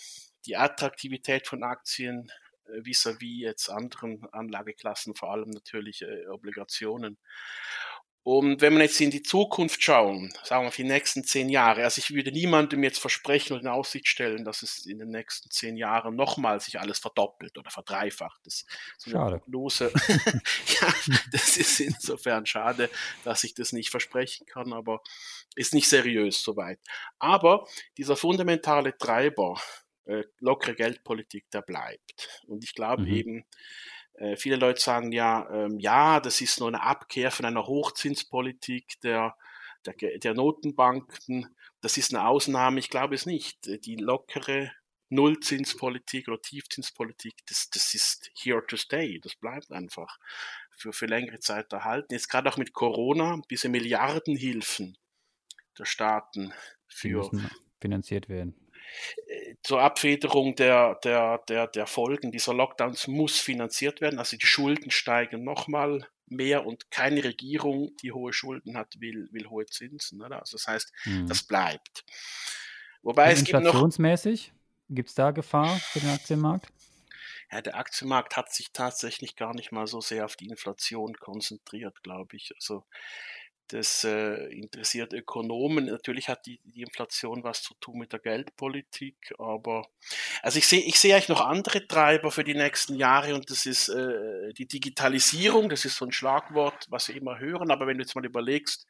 Die 0.47 0.57
Attraktivität 0.57 1.47
von 1.47 1.63
Aktien, 1.63 2.31
äh, 2.67 2.85
vis-à-vis 2.85 3.19
-vis 3.21 3.43
jetzt 3.43 3.69
anderen 3.69 4.27
Anlageklassen, 4.33 5.15
vor 5.15 5.31
allem 5.33 5.51
natürlich 5.51 6.03
äh, 6.03 6.27
Obligationen. 6.29 7.19
Und 8.25 8.63
wenn 8.63 8.73
wir 8.73 8.85
jetzt 8.85 8.99
in 9.03 9.11
die 9.11 9.23
Zukunft 9.23 9.83
schauen, 9.83 10.33
sagen 10.45 10.65
wir 10.65 10.73
für 10.73 10.83
die 10.83 10.89
nächsten 10.89 11.25
zehn 11.25 11.51
Jahre, 11.51 11.85
also 11.85 11.99
ich 11.99 12.15
würde 12.15 12.33
niemandem 12.33 12.83
jetzt 12.83 12.99
versprechen 12.99 13.53
oder 13.53 13.61
in 13.61 13.69
Aussicht 13.69 14.09
stellen, 14.09 14.47
dass 14.47 14.63
es 14.63 14.87
in 14.87 14.99
den 14.99 15.11
nächsten 15.11 15.51
zehn 15.51 15.77
Jahren 15.77 16.17
nochmal 16.17 16.59
sich 16.59 16.81
alles 16.81 16.99
verdoppelt 16.99 17.59
oder 17.59 17.71
verdreifacht. 17.71 18.41
Das 18.47 18.65
ist 18.97 19.11
schade. 19.11 19.41
Prognose. 19.41 19.93
ja, 20.81 20.95
das 21.33 21.59
ist 21.59 21.79
insofern 21.81 22.47
schade, 22.47 22.89
dass 23.25 23.45
ich 23.45 23.53
das 23.53 23.73
nicht 23.73 23.91
versprechen 23.91 24.47
kann, 24.47 24.73
aber 24.73 25.03
ist 25.55 25.75
nicht 25.75 25.91
seriös 25.91 26.43
soweit. 26.43 26.81
Aber 27.19 27.69
dieser 27.99 28.17
fundamentale 28.17 28.97
Treiber, 28.97 29.61
äh, 30.07 30.25
lockere 30.41 30.75
Geldpolitik, 30.75 31.51
der 31.51 31.61
bleibt. 31.61 32.43
Und 32.47 32.65
ich 32.65 32.75
glaube 32.75 33.03
mhm. 33.03 33.15
eben, 33.15 33.45
äh, 34.15 34.37
viele 34.37 34.57
Leute 34.57 34.81
sagen 34.81 35.13
ja, 35.13 35.49
ähm, 35.51 35.79
ja, 35.79 36.21
das 36.21 36.41
ist 36.41 36.61
nur 36.61 36.69
eine 36.69 36.83
Abkehr 36.83 37.31
von 37.31 37.47
einer 37.47 37.67
Hochzinspolitik 37.67 39.01
der, 39.03 39.37
der, 39.87 40.19
der 40.19 40.35
Notenbanken. 40.35 41.55
Das 41.81 41.97
ist 41.97 42.15
eine 42.15 42.27
Ausnahme. 42.27 42.79
Ich 42.79 42.91
glaube 42.91 43.15
es 43.15 43.27
nicht. 43.27 43.67
Die 43.85 43.97
lockere 43.97 44.73
Nullzinspolitik 45.11 46.29
oder 46.29 46.41
Tiefzinspolitik, 46.41 47.35
das, 47.47 47.69
das 47.71 47.95
ist 47.95 48.31
here 48.35 48.65
to 48.67 48.77
stay. 48.77 49.21
Das 49.21 49.37
bleibt 49.37 49.71
einfach 49.71 50.19
für, 50.71 50.93
für 50.93 51.07
längere 51.07 51.41
Zeit 51.41 51.73
erhalten. 51.73 52.15
Jetzt 52.15 52.29
gerade 52.29 52.51
auch 52.51 52.57
mit 52.57 52.73
Corona, 52.73 53.41
diese 53.51 53.69
Milliardenhilfen 53.69 54.97
der 55.79 55.85
Staaten 55.85 56.53
für 56.89 57.31
finanziert 57.81 58.29
werden 58.29 58.65
zur 59.65 59.81
Abfederung 59.81 60.55
der, 60.55 60.97
der, 61.03 61.39
der, 61.49 61.67
der 61.67 61.87
Folgen 61.87 62.31
dieser 62.31 62.53
Lockdowns 62.53 63.09
muss 63.09 63.39
finanziert 63.39 64.01
werden. 64.03 64.19
Also 64.19 64.37
die 64.37 64.47
Schulden 64.47 64.91
steigen 64.91 65.43
nochmal 65.43 66.07
mehr 66.27 66.67
und 66.67 66.91
keine 66.91 67.25
Regierung, 67.25 67.97
die 68.03 68.13
hohe 68.13 68.33
Schulden 68.33 68.77
hat, 68.77 68.95
will, 69.01 69.29
will 69.33 69.49
hohe 69.49 69.65
Zinsen. 69.65 70.23
Oder? 70.23 70.41
Also 70.41 70.59
das 70.59 70.67
heißt, 70.67 70.93
hm. 71.05 71.27
das 71.27 71.43
bleibt. 71.43 72.05
Wobei 73.03 73.29
und 73.29 73.33
es 73.33 73.45
gibt 73.45 73.55
noch. 73.55 73.67
Inflationsmäßig? 73.67 74.53
Gibt 74.91 75.09
es 75.09 75.15
da 75.15 75.31
Gefahr 75.31 75.77
für 75.79 76.01
den 76.01 76.11
Aktienmarkt? 76.11 76.67
Ja, 77.51 77.63
der 77.63 77.77
Aktienmarkt 77.77 78.37
hat 78.37 78.53
sich 78.53 78.73
tatsächlich 78.73 79.35
gar 79.35 79.55
nicht 79.55 79.73
mal 79.73 79.87
so 79.87 80.01
sehr 80.01 80.27
auf 80.27 80.37
die 80.37 80.49
Inflation 80.49 81.15
konzentriert, 81.15 82.03
glaube 82.03 82.37
ich. 82.37 82.53
Also 82.55 82.85
das 83.69 84.05
äh, 84.05 84.47
interessiert 84.53 85.13
Ökonomen. 85.13 85.87
Natürlich 85.87 86.29
hat 86.29 86.47
die, 86.47 86.61
die 86.65 86.83
Inflation 86.83 87.43
was 87.45 87.63
zu 87.63 87.75
tun 87.81 87.99
mit 87.99 88.13
der 88.13 88.21
Geldpolitik, 88.21 89.35
aber 89.39 89.87
also 90.43 90.59
ich 90.59 90.67
sehe 90.67 90.81
ich 90.81 90.99
sehe 90.99 91.15
eigentlich 91.15 91.29
noch 91.29 91.41
andere 91.41 91.87
Treiber 91.87 92.31
für 92.31 92.45
die 92.45 92.55
nächsten 92.55 92.97
Jahre 92.97 93.35
und 93.35 93.51
das 93.51 93.67
ist 93.67 93.89
äh, 93.89 94.53
die 94.53 94.67
Digitalisierung. 94.67 95.69
Das 95.69 95.85
ist 95.85 95.97
so 95.97 96.05
ein 96.05 96.13
Schlagwort, 96.13 96.87
was 96.91 97.09
wir 97.09 97.17
immer 97.17 97.39
hören. 97.39 97.71
Aber 97.71 97.87
wenn 97.87 97.97
du 97.97 98.03
jetzt 98.05 98.15
mal 98.15 98.25
überlegst, 98.25 98.87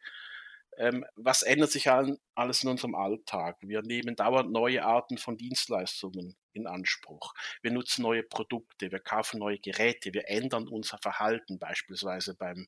ähm, 0.76 1.04
was 1.14 1.42
ändert 1.42 1.70
sich 1.70 1.88
alles 1.90 2.62
in 2.64 2.68
unserem 2.68 2.94
Alltag? 2.94 3.58
Wir 3.60 3.82
nehmen 3.82 4.16
dauernd 4.16 4.50
neue 4.50 4.84
Arten 4.84 5.18
von 5.18 5.36
Dienstleistungen 5.36 6.36
in 6.52 6.66
Anspruch. 6.66 7.34
Wir 7.62 7.70
nutzen 7.70 8.02
neue 8.02 8.22
Produkte, 8.22 8.90
wir 8.90 8.98
kaufen 8.98 9.38
neue 9.38 9.58
Geräte, 9.58 10.12
wir 10.14 10.28
ändern 10.28 10.68
unser 10.68 10.98
Verhalten 10.98 11.58
beispielsweise 11.58 12.34
beim 12.34 12.66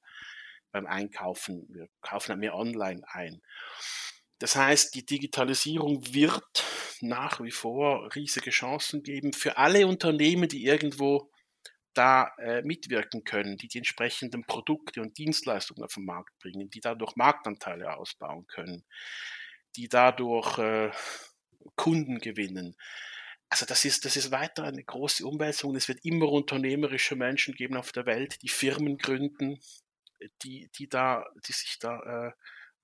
beim 0.77 0.87
Einkaufen. 0.87 1.67
Wir 1.71 1.89
kaufen 2.03 2.39
mehr 2.39 2.55
online 2.55 3.03
ein. 3.09 3.41
Das 4.39 4.57
heißt, 4.57 4.95
die 4.95 5.07
Digitalisierung 5.07 6.13
wird 6.13 6.65
nach 7.01 7.41
wie 7.41 7.51
vor 7.51 8.15
riesige 8.15 8.51
Chancen 8.51 9.03
geben 9.03 9.33
für 9.33 9.57
alle 9.57 9.87
Unternehmen, 9.87 10.49
die 10.49 10.65
irgendwo 10.65 11.31
da 11.95 12.31
äh, 12.39 12.61
mitwirken 12.61 13.25
können, 13.25 13.57
die 13.57 13.69
die 13.69 13.79
entsprechenden 13.79 14.45
Produkte 14.45 15.01
und 15.01 15.17
Dienstleistungen 15.17 15.83
auf 15.83 15.95
den 15.95 16.05
Markt 16.05 16.39
bringen, 16.41 16.69
die 16.69 16.81
dadurch 16.81 17.17
Marktanteile 17.17 17.97
ausbauen 17.97 18.47
können, 18.47 18.85
die 19.77 19.89
dadurch 19.89 20.59
äh, 20.59 20.91
Kunden 21.75 22.19
gewinnen. 22.19 22.77
Also 23.49 23.65
das 23.65 23.87
ist, 23.87 24.05
das 24.05 24.17
ist 24.17 24.31
weiter 24.31 24.65
eine 24.65 24.85
große 24.85 25.25
Umwälzung. 25.25 25.75
Es 25.75 25.89
wird 25.89 26.05
immer 26.05 26.29
unternehmerische 26.31 27.17
Menschen 27.17 27.55
geben 27.55 27.77
auf 27.77 27.93
der 27.93 28.05
Welt, 28.05 28.43
die 28.43 28.49
Firmen 28.49 28.99
gründen, 28.99 29.59
die, 30.43 30.71
die 30.79 30.89
da, 30.89 31.25
die 31.47 31.53
sich 31.53 31.79
da 31.79 32.29
äh, 32.29 32.33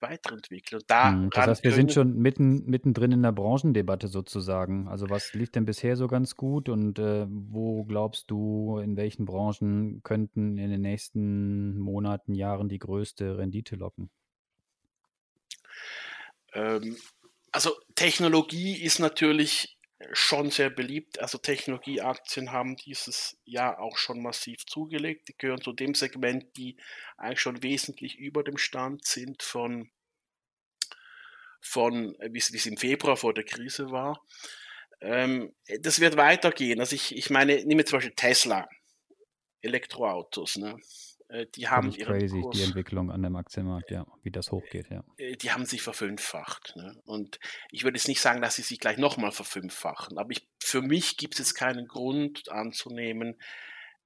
weiterentwickeln. 0.03 0.81
Und 0.81 0.91
da 0.91 1.13
hm, 1.13 1.31
das 1.31 1.47
heißt, 1.47 1.65
wir 1.65 1.73
sind 1.73 1.93
schon 1.93 2.17
mitten, 2.17 2.65
mittendrin 2.67 3.13
in 3.13 3.23
der 3.23 3.33
Branchendebatte 3.33 4.09
sozusagen. 4.09 4.89
Also 4.89 5.09
was 5.09 5.33
lief 5.33 5.51
denn 5.51 5.65
bisher 5.65 5.97
so 5.97 6.09
ganz 6.09 6.37
gut 6.37 6.69
und 6.69 6.99
äh, 6.99 7.27
wo 7.29 7.85
glaubst 7.85 8.31
du, 8.31 8.79
in 8.79 8.97
welchen 8.97 9.25
Branchen 9.25 10.03
könnten 10.03 10.59
in 10.59 10.71
den 10.71 10.83
nächsten 10.83 11.79
Monaten, 11.79 12.35
Jahren 12.35 12.69
die 12.69 12.79
größte 12.79 13.39
Rendite 13.39 13.77
locken? 13.77 14.11
Ähm, 16.53 16.97
also 17.53 17.71
Technologie 17.95 18.83
ist 18.83 18.99
natürlich 18.99 19.79
schon 20.13 20.51
sehr 20.51 20.71
beliebt. 20.71 21.21
Also 21.21 21.39
Technologieaktien 21.39 22.53
haben 22.53 22.77
dieses 22.77 23.39
Jahr 23.45 23.81
auch 23.81 23.97
schon 23.97 24.23
massiv 24.23 24.67
zugelegt. 24.67 25.29
Die 25.29 25.37
gehören 25.37 25.61
zu 25.61 25.73
dem 25.73 25.95
Segment, 25.95 26.57
die 26.57 26.77
eigentlich 27.17 27.41
schon 27.41 27.63
wesentlich 27.63 28.19
über 28.19 28.43
dem 28.43 28.59
Stand 28.59 29.05
sind 29.05 29.43
von, 29.43 29.91
von 31.61 32.17
wie 32.21 32.39
es 32.39 32.67
im 32.67 32.77
Februar 32.77 33.17
vor 33.17 33.35
der 33.35 33.45
Krise 33.45 33.91
war. 33.91 34.25
Ähm, 35.01 35.55
das 35.81 36.01
wird 36.01 36.17
weitergehen. 36.17 36.81
Also 36.81 36.95
ich, 36.95 37.17
ich 37.17 37.31
meine, 37.31 37.65
nehme 37.65 37.85
zum 37.85 37.99
Beispiel 37.99 38.15
Tesla, 38.15 38.69
Elektroautos. 39.61 40.57
Ne? 40.57 40.77
Äh, 41.33 41.47
die 41.55 41.69
haben 41.69 41.91
ihren 41.93 42.19
crazy, 42.19 42.41
Kurs, 42.41 42.57
die 42.57 42.63
Entwicklung 42.63 43.11
an 43.11 43.23
dem 43.23 43.37
Aktienmarkt, 43.37 43.91
ja, 43.91 44.07
wie 44.23 44.31
das 44.31 44.53
hochgeht, 44.53 44.91
ja. 44.91 45.03
Äh, 45.17 45.37
die 45.37 45.51
haben 45.51 45.65
sich 45.65 45.81
verfünffacht. 45.83 46.77
Ne? 46.77 47.01
Und 47.05 47.41
ich 47.71 47.85
würde 47.85 47.97
jetzt 47.97 48.09
nicht 48.09 48.21
sagen, 48.21 48.43
dass 48.43 48.57
sie 48.57 48.63
sich 48.63 48.79
gleich 48.79 48.99
nochmal 48.99 49.33
verfünffachen, 49.33 50.19
aber 50.19 50.31
ich, 50.31 50.47
für 50.63 50.83
mich 50.83 51.17
gibt 51.17 51.35
es 51.35 51.39
jetzt 51.39 51.55
keinen 51.55 51.89
Grund 51.89 52.51
anzunehmen, 52.51 53.41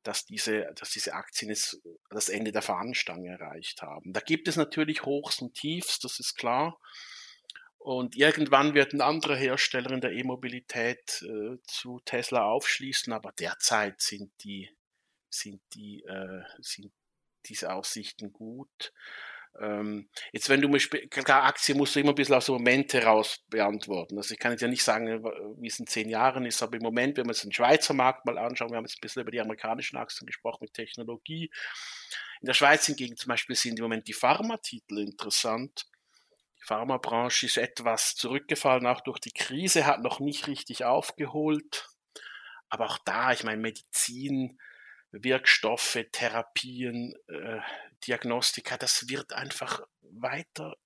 dass 0.04 0.24
diese, 0.24 0.72
dass 0.76 0.90
diese 0.90 1.14
Aktien 1.14 1.50
jetzt 1.50 1.80
das 2.10 2.28
Ende 2.28 2.52
der 2.52 2.62
Fahnenstange 2.62 3.28
erreicht 3.28 3.82
haben. 3.82 4.12
Da 4.12 4.20
gibt 4.20 4.46
es 4.46 4.54
natürlich 4.54 5.04
Hochs 5.04 5.40
und 5.42 5.54
Tiefs, 5.54 5.98
das 5.98 6.20
ist 6.20 6.36
klar. 6.36 6.78
Und 7.78 8.16
irgendwann 8.16 8.74
wird 8.74 8.92
ein 8.92 9.00
anderer 9.00 9.36
Hersteller 9.36 9.90
in 9.90 10.00
der 10.00 10.12
E-Mobilität 10.12 11.22
äh, 11.22 11.56
zu 11.64 12.00
Tesla 12.04 12.44
aufschließen, 12.44 13.12
aber 13.12 13.32
derzeit 13.32 14.00
sind 14.00 14.30
die, 14.44 14.70
sind 15.28 15.60
die, 15.74 16.02
äh, 16.04 16.42
sind 16.60 16.92
diese 17.48 17.72
Aussichten 17.72 18.32
gut. 18.32 18.92
Ähm, 19.60 20.08
jetzt, 20.32 20.48
wenn 20.48 20.60
du 20.60 20.68
mir, 20.68 20.78
klar, 20.78 21.44
Aktien 21.44 21.78
musst 21.78 21.94
du 21.94 22.00
immer 22.00 22.10
ein 22.10 22.14
bisschen 22.14 22.34
aus 22.34 22.46
dem 22.46 22.56
Moment 22.56 22.92
heraus 22.92 23.42
beantworten. 23.48 24.16
Also 24.18 24.34
ich 24.34 24.38
kann 24.38 24.52
jetzt 24.52 24.60
ja 24.60 24.68
nicht 24.68 24.82
sagen, 24.82 25.24
wie 25.58 25.66
es 25.66 25.78
in 25.78 25.86
zehn 25.86 26.08
Jahren 26.08 26.44
ist, 26.44 26.62
aber 26.62 26.76
im 26.76 26.82
Moment, 26.82 27.16
wenn 27.16 27.24
wir 27.24 27.30
uns 27.30 27.42
den 27.42 27.52
Schweizer 27.52 27.94
Markt 27.94 28.26
mal 28.26 28.38
anschauen, 28.38 28.70
wir 28.70 28.76
haben 28.76 28.84
jetzt 28.84 28.98
ein 28.98 29.00
bisschen 29.00 29.22
über 29.22 29.30
die 29.30 29.40
amerikanischen 29.40 29.96
Aktien 29.96 30.26
gesprochen 30.26 30.58
mit 30.62 30.74
Technologie. 30.74 31.50
In 32.40 32.46
der 32.46 32.54
Schweiz 32.54 32.86
hingegen 32.86 33.16
zum 33.16 33.30
Beispiel 33.30 33.56
sind 33.56 33.78
im 33.78 33.84
Moment 33.84 34.06
die 34.08 34.12
Pharmatitel 34.12 34.98
interessant. 34.98 35.86
Die 36.60 36.66
Pharmabranche 36.66 37.46
ist 37.46 37.56
etwas 37.56 38.14
zurückgefallen, 38.14 38.86
auch 38.86 39.00
durch 39.00 39.20
die 39.20 39.32
Krise, 39.32 39.86
hat 39.86 40.02
noch 40.02 40.20
nicht 40.20 40.48
richtig 40.48 40.84
aufgeholt. 40.84 41.88
Aber 42.68 42.86
auch 42.86 42.98
da, 42.98 43.32
ich 43.32 43.44
meine, 43.44 43.62
Medizin, 43.62 44.58
Wirkstoffe, 45.22 45.98
Therapien, 46.12 47.14
äh, 47.28 47.60
Diagnostika, 48.06 48.76
das 48.76 49.08
wird 49.08 49.32
einfach 49.32 49.80
weiter, 50.00 50.76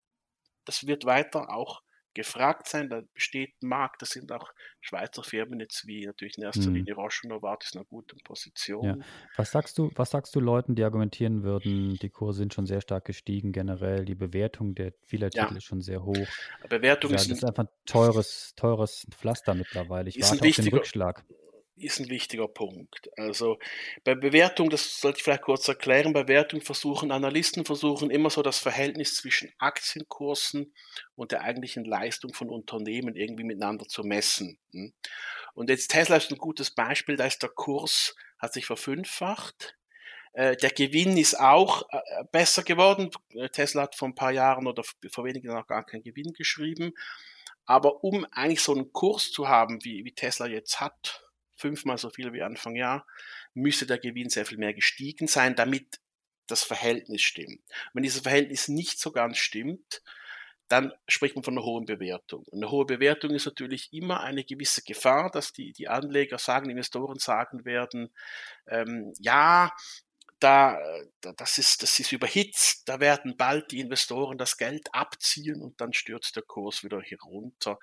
das 0.64 0.86
wird 0.86 1.04
weiter 1.04 1.50
auch 1.50 1.82
gefragt 2.14 2.68
sein. 2.68 2.88
Da 2.88 3.02
besteht 3.14 3.54
ein 3.62 3.68
Markt, 3.68 4.02
da 4.02 4.06
sind 4.06 4.32
auch 4.32 4.50
Schweizer 4.80 5.22
Firmen 5.22 5.60
jetzt 5.60 5.86
wie 5.86 6.06
natürlich 6.06 6.38
in 6.38 6.44
erster 6.44 6.64
hm. 6.64 6.74
Linie 6.74 6.94
Roche 6.94 7.20
und 7.24 7.30
Novartis 7.30 7.72
in 7.72 7.78
einer 7.78 7.86
guten 7.86 8.18
Position. 8.24 8.84
Ja. 8.84 8.96
Was 9.36 9.50
sagst 9.52 9.78
du, 9.78 9.90
was 9.94 10.10
sagst 10.10 10.34
du 10.34 10.40
Leuten, 10.40 10.74
die 10.74 10.84
argumentieren 10.84 11.42
würden, 11.42 11.96
die 11.96 12.10
Kurse 12.10 12.38
sind 12.38 12.54
schon 12.54 12.66
sehr 12.66 12.80
stark 12.80 13.04
gestiegen 13.04 13.52
generell, 13.52 14.04
die 14.04 14.14
Bewertung 14.14 14.74
der 14.74 14.92
vieler 15.02 15.30
Titel 15.30 15.52
ja. 15.52 15.56
ist 15.56 15.64
schon 15.64 15.82
sehr 15.82 16.04
hoch. 16.04 16.26
Bewertung 16.68 17.10
ja, 17.10 17.16
ist, 17.16 17.30
ist 17.30 17.44
einfach 17.44 17.64
ein 17.64 17.70
teures, 17.86 18.54
teures 18.56 19.06
Pflaster 19.10 19.54
mittlerweile. 19.54 20.08
Ich 20.08 20.20
warte 20.20 20.48
auf 20.48 20.56
den 20.56 20.68
Rückschlag 20.68 21.24
ist 21.80 22.00
ein 22.00 22.08
wichtiger 22.08 22.48
Punkt. 22.48 23.10
Also 23.16 23.58
bei 24.04 24.14
Bewertung, 24.14 24.70
das 24.70 25.00
sollte 25.00 25.18
ich 25.18 25.24
vielleicht 25.24 25.42
kurz 25.42 25.66
erklären, 25.68 26.12
bei 26.12 26.24
Bewertung 26.24 26.60
versuchen 26.60 27.10
Analysten 27.10 27.64
versuchen 27.64 28.10
immer 28.10 28.30
so 28.30 28.42
das 28.42 28.58
Verhältnis 28.58 29.16
zwischen 29.16 29.52
Aktienkursen 29.58 30.74
und 31.16 31.32
der 31.32 31.42
eigentlichen 31.42 31.84
Leistung 31.84 32.34
von 32.34 32.48
Unternehmen 32.48 33.16
irgendwie 33.16 33.44
miteinander 33.44 33.86
zu 33.86 34.04
messen. 34.04 34.58
Hm? 34.72 34.92
Und 35.54 35.70
jetzt 35.70 35.90
Tesla 35.90 36.16
ist 36.16 36.30
ein 36.30 36.38
gutes 36.38 36.70
Beispiel, 36.70 37.16
da 37.16 37.26
ist 37.26 37.42
der 37.42 37.50
Kurs 37.50 38.14
hat 38.38 38.52
sich 38.52 38.66
verfünffacht. 38.66 39.76
Äh, 40.32 40.56
der 40.56 40.70
Gewinn 40.70 41.16
ist 41.16 41.38
auch 41.38 41.88
äh, 41.90 42.24
besser 42.32 42.62
geworden. 42.62 43.10
Tesla 43.52 43.82
hat 43.82 43.94
vor 43.94 44.08
ein 44.08 44.14
paar 44.14 44.32
Jahren 44.32 44.66
oder 44.66 44.82
vor 45.10 45.24
wenigen 45.24 45.48
Jahren 45.48 45.58
noch 45.58 45.66
gar 45.66 45.84
keinen 45.84 46.02
Gewinn 46.02 46.32
geschrieben. 46.32 46.94
Aber 47.66 48.02
um 48.02 48.26
eigentlich 48.32 48.62
so 48.62 48.72
einen 48.72 48.92
Kurs 48.92 49.30
zu 49.30 49.48
haben, 49.48 49.84
wie, 49.84 50.04
wie 50.04 50.12
Tesla 50.12 50.46
jetzt 50.46 50.80
hat, 50.80 51.29
fünfmal 51.60 51.98
so 51.98 52.10
viel 52.10 52.32
wie 52.32 52.42
Anfang 52.42 52.74
Jahr, 52.74 53.06
müsste 53.54 53.86
der 53.86 53.98
Gewinn 53.98 54.30
sehr 54.30 54.46
viel 54.46 54.58
mehr 54.58 54.74
gestiegen 54.74 55.26
sein, 55.26 55.54
damit 55.54 56.00
das 56.46 56.62
Verhältnis 56.62 57.22
stimmt. 57.22 57.62
Wenn 57.92 58.02
dieses 58.02 58.22
Verhältnis 58.22 58.68
nicht 58.68 58.98
so 58.98 59.12
ganz 59.12 59.38
stimmt, 59.38 60.02
dann 60.68 60.92
spricht 61.08 61.34
man 61.34 61.42
von 61.42 61.54
einer 61.54 61.66
hohen 61.66 61.84
Bewertung. 61.84 62.44
Und 62.44 62.62
eine 62.62 62.70
hohe 62.70 62.86
Bewertung 62.86 63.30
ist 63.32 63.44
natürlich 63.44 63.92
immer 63.92 64.20
eine 64.20 64.44
gewisse 64.44 64.82
Gefahr, 64.82 65.30
dass 65.30 65.52
die, 65.52 65.72
die 65.72 65.88
Anleger 65.88 66.38
sagen, 66.38 66.66
die 66.66 66.72
Investoren 66.72 67.18
sagen 67.18 67.64
werden, 67.64 68.10
ähm, 68.68 69.12
ja, 69.18 69.72
da, 70.38 70.78
das 71.36 71.58
ist, 71.58 71.82
das 71.82 71.98
ist 71.98 72.12
überhitzt, 72.12 72.88
da 72.88 72.98
werden 72.98 73.36
bald 73.36 73.72
die 73.72 73.80
Investoren 73.80 74.38
das 74.38 74.56
Geld 74.56 74.88
abziehen 74.92 75.60
und 75.60 75.80
dann 75.80 75.92
stürzt 75.92 76.36
der 76.36 76.42
Kurs 76.44 76.82
wieder 76.82 77.02
hier 77.02 77.20
runter. 77.20 77.78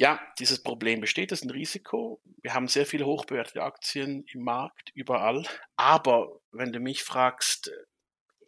Ja, 0.00 0.18
dieses 0.38 0.62
Problem 0.62 1.02
besteht, 1.02 1.30
das 1.30 1.40
ist 1.40 1.44
ein 1.44 1.50
Risiko. 1.50 2.22
Wir 2.40 2.54
haben 2.54 2.68
sehr 2.68 2.86
viele 2.86 3.04
hochbewertete 3.04 3.62
Aktien 3.62 4.24
im 4.32 4.44
Markt, 4.44 4.92
überall. 4.94 5.44
Aber 5.76 6.40
wenn 6.52 6.72
du 6.72 6.80
mich 6.80 7.02
fragst, 7.02 7.70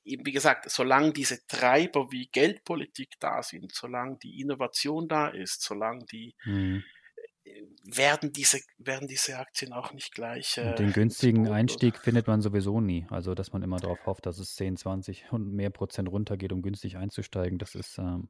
eben 0.03 0.25
wie 0.25 0.33
gesagt, 0.33 0.71
solange 0.71 1.13
diese 1.13 1.47
Treiber 1.47 2.11
wie 2.11 2.29
Geldpolitik 2.29 3.21
da 3.21 3.43
sind, 3.43 3.71
solange 3.75 4.17
die 4.17 4.41
Innovation 4.41 5.09
da 5.09 5.29
ist, 5.29 5.61
solange 5.61 6.07
die 6.07 6.35
mhm 6.45 6.85
werden 7.85 8.33
diese, 8.33 8.61
werden 8.79 9.09
diese 9.09 9.39
Aktien 9.39 9.73
auch 9.73 9.93
nicht 9.93 10.15
gleich. 10.15 10.57
Äh, 10.59 10.75
den 10.75 10.93
günstigen 10.93 11.49
Einstieg 11.49 11.99
findet 11.99 12.27
man 12.27 12.41
sowieso 12.41 12.81
nie. 12.81 13.07
Also, 13.11 13.35
dass 13.35 13.53
man 13.53 13.63
immer 13.63 13.79
darauf 13.79 14.05
hofft, 14.07 14.27
dass 14.27 14.39
es 14.39 14.55
10, 14.55 14.77
20 14.77 15.33
und 15.33 15.53
mehr 15.53 15.71
Prozent 15.71 16.09
runtergeht, 16.09 16.53
um 16.53 16.63
günstig 16.63 16.97
einzusteigen, 16.97 17.59
das 17.59 17.75
ist. 17.75 17.99
Ähm, 17.99 18.29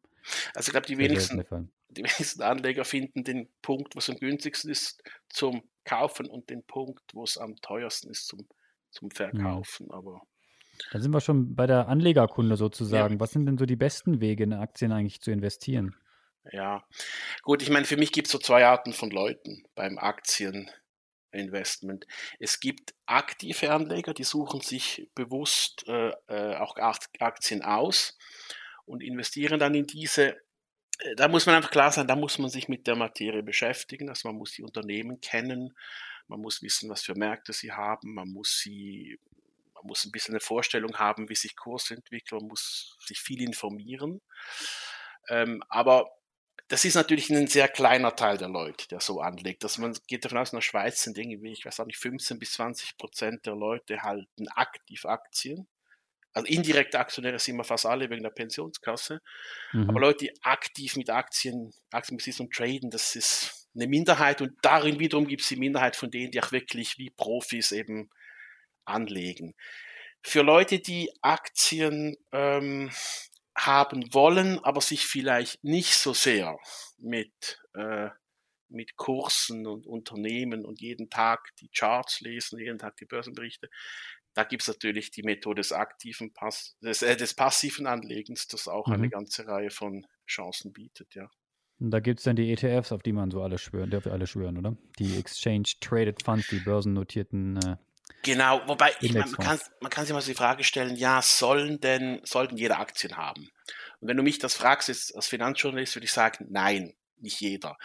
also, 0.54 0.68
ich 0.68 0.72
glaube, 0.72 0.86
die 0.86 0.98
wenigsten, 0.98 1.44
die 1.90 2.02
wenigsten 2.02 2.42
Anleger 2.42 2.84
finden 2.84 3.24
den 3.24 3.48
Punkt, 3.60 3.94
wo 3.94 3.98
es 3.98 4.08
am 4.08 4.16
günstigsten 4.16 4.70
ist, 4.70 5.02
zum 5.28 5.62
Kaufen 5.84 6.26
und 6.26 6.48
den 6.48 6.64
Punkt, 6.64 7.02
wo 7.12 7.24
es 7.24 7.36
am 7.36 7.56
teuersten 7.56 8.10
ist, 8.10 8.26
zum, 8.28 8.46
zum 8.90 9.10
Verkaufen. 9.10 9.88
Ja. 9.90 9.96
Aber. 9.96 10.22
Da 10.90 11.00
sind 11.00 11.12
wir 11.12 11.20
schon 11.20 11.54
bei 11.54 11.66
der 11.66 11.88
Anlegerkunde 11.88 12.56
sozusagen. 12.56 13.14
Ja. 13.14 13.20
Was 13.20 13.32
sind 13.32 13.46
denn 13.46 13.58
so 13.58 13.66
die 13.66 13.76
besten 13.76 14.20
Wege, 14.20 14.44
in 14.44 14.54
Aktien 14.54 14.92
eigentlich 14.92 15.20
zu 15.20 15.30
investieren? 15.30 15.94
Ja, 16.50 16.84
gut, 17.42 17.62
ich 17.62 17.70
meine, 17.70 17.86
für 17.86 17.96
mich 17.96 18.10
gibt 18.12 18.26
es 18.26 18.32
so 18.32 18.38
zwei 18.38 18.66
Arten 18.66 18.92
von 18.92 19.10
Leuten 19.10 19.64
beim 19.76 19.96
Aktieninvestment. 19.98 22.06
Es 22.40 22.58
gibt 22.58 22.94
aktive 23.06 23.70
Anleger, 23.70 24.12
die 24.12 24.24
suchen 24.24 24.60
sich 24.60 25.08
bewusst 25.14 25.84
äh, 25.86 26.10
äh 26.28 26.56
auch 26.56 26.76
Aktien 27.20 27.62
aus 27.62 28.18
und 28.86 29.02
investieren 29.02 29.60
dann 29.60 29.74
in 29.74 29.86
diese. 29.86 30.36
Äh, 30.98 31.14
da 31.16 31.28
muss 31.28 31.46
man 31.46 31.54
einfach 31.56 31.70
klar 31.70 31.92
sein, 31.92 32.08
da 32.08 32.16
muss 32.16 32.38
man 32.38 32.50
sich 32.50 32.68
mit 32.68 32.86
der 32.88 32.96
Materie 32.96 33.42
beschäftigen, 33.44 34.08
also 34.08 34.28
man 34.28 34.36
muss 34.36 34.52
die 34.52 34.64
Unternehmen 34.64 35.20
kennen, 35.20 35.76
man 36.26 36.40
muss 36.40 36.60
wissen, 36.62 36.90
was 36.90 37.02
für 37.02 37.14
Märkte 37.14 37.52
sie 37.52 37.72
haben, 37.72 38.14
man 38.14 38.28
muss 38.28 38.58
sie 38.58 39.18
man 39.74 39.86
muss 39.88 40.04
ein 40.04 40.12
bisschen 40.12 40.34
eine 40.34 40.40
Vorstellung 40.40 40.96
haben, 40.98 41.28
wie 41.28 41.34
sich 41.34 41.56
Kurse 41.56 41.94
entwickeln, 41.94 42.38
man 42.40 42.48
muss 42.48 42.96
sich 43.00 43.20
viel 43.20 43.42
informieren. 43.42 44.20
Ähm, 45.28 45.62
aber 45.68 46.10
das 46.72 46.86
ist 46.86 46.94
natürlich 46.94 47.28
ein 47.28 47.48
sehr 47.48 47.68
kleiner 47.68 48.16
Teil 48.16 48.38
der 48.38 48.48
Leute, 48.48 48.88
der 48.88 49.00
so 49.00 49.20
anlegt. 49.20 49.62
Dass 49.62 49.76
man 49.76 49.94
geht 50.06 50.24
davon 50.24 50.38
aus, 50.38 50.54
in 50.54 50.56
der 50.56 50.62
Schweiz 50.62 51.02
sind 51.02 51.18
irgendwie, 51.18 51.52
ich 51.52 51.66
weiß 51.66 51.80
auch 51.80 51.84
nicht, 51.84 51.98
15 51.98 52.38
bis 52.38 52.54
20 52.54 52.96
Prozent 52.96 53.44
der 53.44 53.54
Leute 53.54 54.02
halten 54.02 54.48
aktiv 54.48 55.04
Aktien. 55.04 55.68
Also 56.32 56.46
indirekte 56.48 56.98
Aktionäre 56.98 57.38
sind 57.38 57.56
immer 57.56 57.64
fast 57.64 57.84
alle 57.84 58.08
wegen 58.08 58.22
der 58.22 58.30
Pensionskasse. 58.30 59.20
Mhm. 59.74 59.90
Aber 59.90 60.00
Leute, 60.00 60.24
die 60.24 60.32
aktiv 60.42 60.96
mit 60.96 61.10
Aktien, 61.10 61.74
Aktien 61.90 62.16
besitzen 62.16 62.44
und 62.44 62.54
traden, 62.54 62.88
das 62.88 63.16
ist 63.16 63.68
eine 63.74 63.86
Minderheit. 63.86 64.40
Und 64.40 64.54
darin 64.62 64.98
wiederum 64.98 65.26
gibt 65.26 65.42
es 65.42 65.48
die 65.48 65.56
Minderheit 65.56 65.94
von 65.94 66.10
denen, 66.10 66.30
die 66.30 66.40
auch 66.40 66.52
wirklich 66.52 66.96
wie 66.96 67.10
Profis 67.10 67.72
eben 67.72 68.08
anlegen. 68.86 69.54
Für 70.22 70.40
Leute, 70.40 70.78
die 70.78 71.10
Aktien 71.20 72.16
ähm, 72.32 72.90
haben 73.56 74.12
wollen, 74.14 74.58
aber 74.60 74.80
sich 74.80 75.06
vielleicht 75.06 75.62
nicht 75.62 75.94
so 75.94 76.14
sehr 76.14 76.58
mit, 76.98 77.60
äh, 77.74 78.08
mit 78.68 78.96
Kursen 78.96 79.66
und 79.66 79.86
Unternehmen 79.86 80.64
und 80.64 80.80
jeden 80.80 81.10
Tag 81.10 81.50
die 81.60 81.68
Charts 81.68 82.20
lesen, 82.20 82.58
jeden 82.58 82.78
Tag 82.78 82.96
die 82.96 83.04
Börsenberichte. 83.04 83.68
Da 84.34 84.44
gibt 84.44 84.62
es 84.62 84.68
natürlich 84.68 85.10
die 85.10 85.22
Methode 85.22 85.60
des 85.60 85.72
aktiven 85.72 86.32
Pass 86.32 86.76
des, 86.80 87.02
äh, 87.02 87.16
des 87.16 87.34
passiven 87.34 87.86
Anlegens, 87.86 88.46
das 88.48 88.68
auch 88.68 88.86
mhm. 88.86 88.94
eine 88.94 89.10
ganze 89.10 89.46
Reihe 89.46 89.70
von 89.70 90.06
Chancen 90.26 90.72
bietet, 90.72 91.14
ja. 91.14 91.30
Und 91.78 91.90
da 91.90 91.98
gibt 91.98 92.20
es 92.20 92.24
dann 92.24 92.36
die 92.36 92.52
ETFs, 92.52 92.92
auf 92.92 93.02
die 93.02 93.12
man 93.12 93.32
so 93.32 93.42
alle 93.42 93.58
schwören, 93.58 93.90
wir 93.90 94.06
alle 94.06 94.28
schwören, 94.28 94.56
oder? 94.56 94.76
Die 95.00 95.18
Exchange 95.18 95.64
Traded 95.80 96.22
Funds, 96.22 96.46
die 96.46 96.60
börsennotierten 96.60 97.56
äh, 97.56 97.76
Genau, 98.22 98.62
wobei 98.66 98.92
ich, 99.00 99.12
man, 99.14 99.32
kann, 99.32 99.60
man 99.80 99.90
kann 99.90 100.04
sich 100.04 100.14
mal 100.14 100.20
so 100.20 100.30
die 100.30 100.36
Frage 100.36 100.64
stellen, 100.64 100.96
ja, 100.96 101.22
sollen 101.22 101.80
denn, 101.80 102.20
sollten 102.24 102.56
jeder 102.56 102.78
Aktien 102.78 103.16
haben? 103.16 103.50
Und 104.00 104.08
wenn 104.08 104.16
du 104.16 104.22
mich 104.22 104.38
das 104.38 104.54
fragst 104.54 104.88
jetzt 104.88 105.14
als 105.14 105.28
Finanzjournalist, 105.28 105.96
würde 105.96 106.04
ich 106.04 106.12
sagen, 106.12 106.46
nein, 106.50 106.94
nicht 107.22 107.40
jeder. 107.40 107.78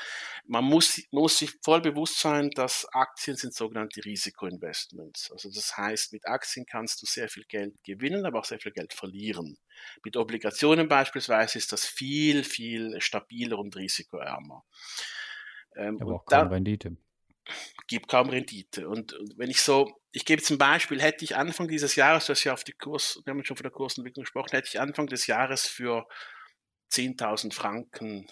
Man 0.45 0.65
muss, 0.65 1.01
muss 1.11 1.37
sich 1.37 1.51
voll 1.63 1.81
bewusst 1.81 2.19
sein, 2.19 2.49
dass 2.51 2.87
Aktien 2.91 3.37
sind 3.37 3.53
sogenannte 3.53 4.03
Risikoinvestments. 4.03 5.31
Also 5.31 5.49
das 5.49 5.77
heißt, 5.77 6.13
mit 6.13 6.27
Aktien 6.27 6.65
kannst 6.65 7.01
du 7.01 7.05
sehr 7.05 7.29
viel 7.29 7.43
Geld 7.47 7.75
gewinnen, 7.83 8.25
aber 8.25 8.39
auch 8.39 8.45
sehr 8.45 8.59
viel 8.59 8.71
Geld 8.71 8.93
verlieren. 8.93 9.57
Mit 10.03 10.17
Obligationen 10.17 10.87
beispielsweise 10.87 11.57
ist 11.57 11.71
das 11.71 11.85
viel, 11.85 12.43
viel 12.43 12.99
stabiler 12.99 13.59
und 13.59 13.75
risikoärmer. 13.75 14.63
Ähm, 15.75 16.01
aber 16.01 16.15
auch 16.15 16.25
kaum 16.25 16.47
Rendite 16.47 16.97
gibt 17.87 18.07
kaum 18.07 18.29
Rendite. 18.29 18.87
Und, 18.87 19.17
wenn 19.37 19.49
ich 19.49 19.61
so, 19.61 19.91
ich 20.11 20.25
gebe 20.25 20.41
zum 20.41 20.57
Beispiel, 20.57 21.01
hätte 21.01 21.23
ich 21.23 21.35
Anfang 21.35 21.67
dieses 21.67 21.95
Jahres, 21.95 22.25
du 22.25 22.31
hast 22.31 22.43
ja 22.43 22.53
auf 22.53 22.63
die 22.63 22.73
Kurs, 22.73 23.19
wir 23.25 23.31
haben 23.31 23.43
schon 23.43 23.57
von 23.57 23.63
der 23.63 23.71
Kursentwicklung 23.71 24.23
gesprochen, 24.23 24.51
hätte 24.51 24.67
ich 24.67 24.79
Anfang 24.79 25.07
des 25.07 25.27
Jahres 25.27 25.67
für 25.67 26.07
10.000 26.91 27.53
Franken 27.53 28.27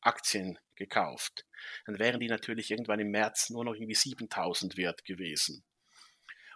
Aktien 0.00 0.58
gekauft, 0.76 1.44
dann 1.86 1.98
wären 1.98 2.20
die 2.20 2.28
natürlich 2.28 2.70
irgendwann 2.70 3.00
im 3.00 3.10
März 3.10 3.50
nur 3.50 3.64
noch 3.64 3.74
irgendwie 3.74 3.96
7.000 3.96 4.76
wert 4.76 5.04
gewesen. 5.04 5.64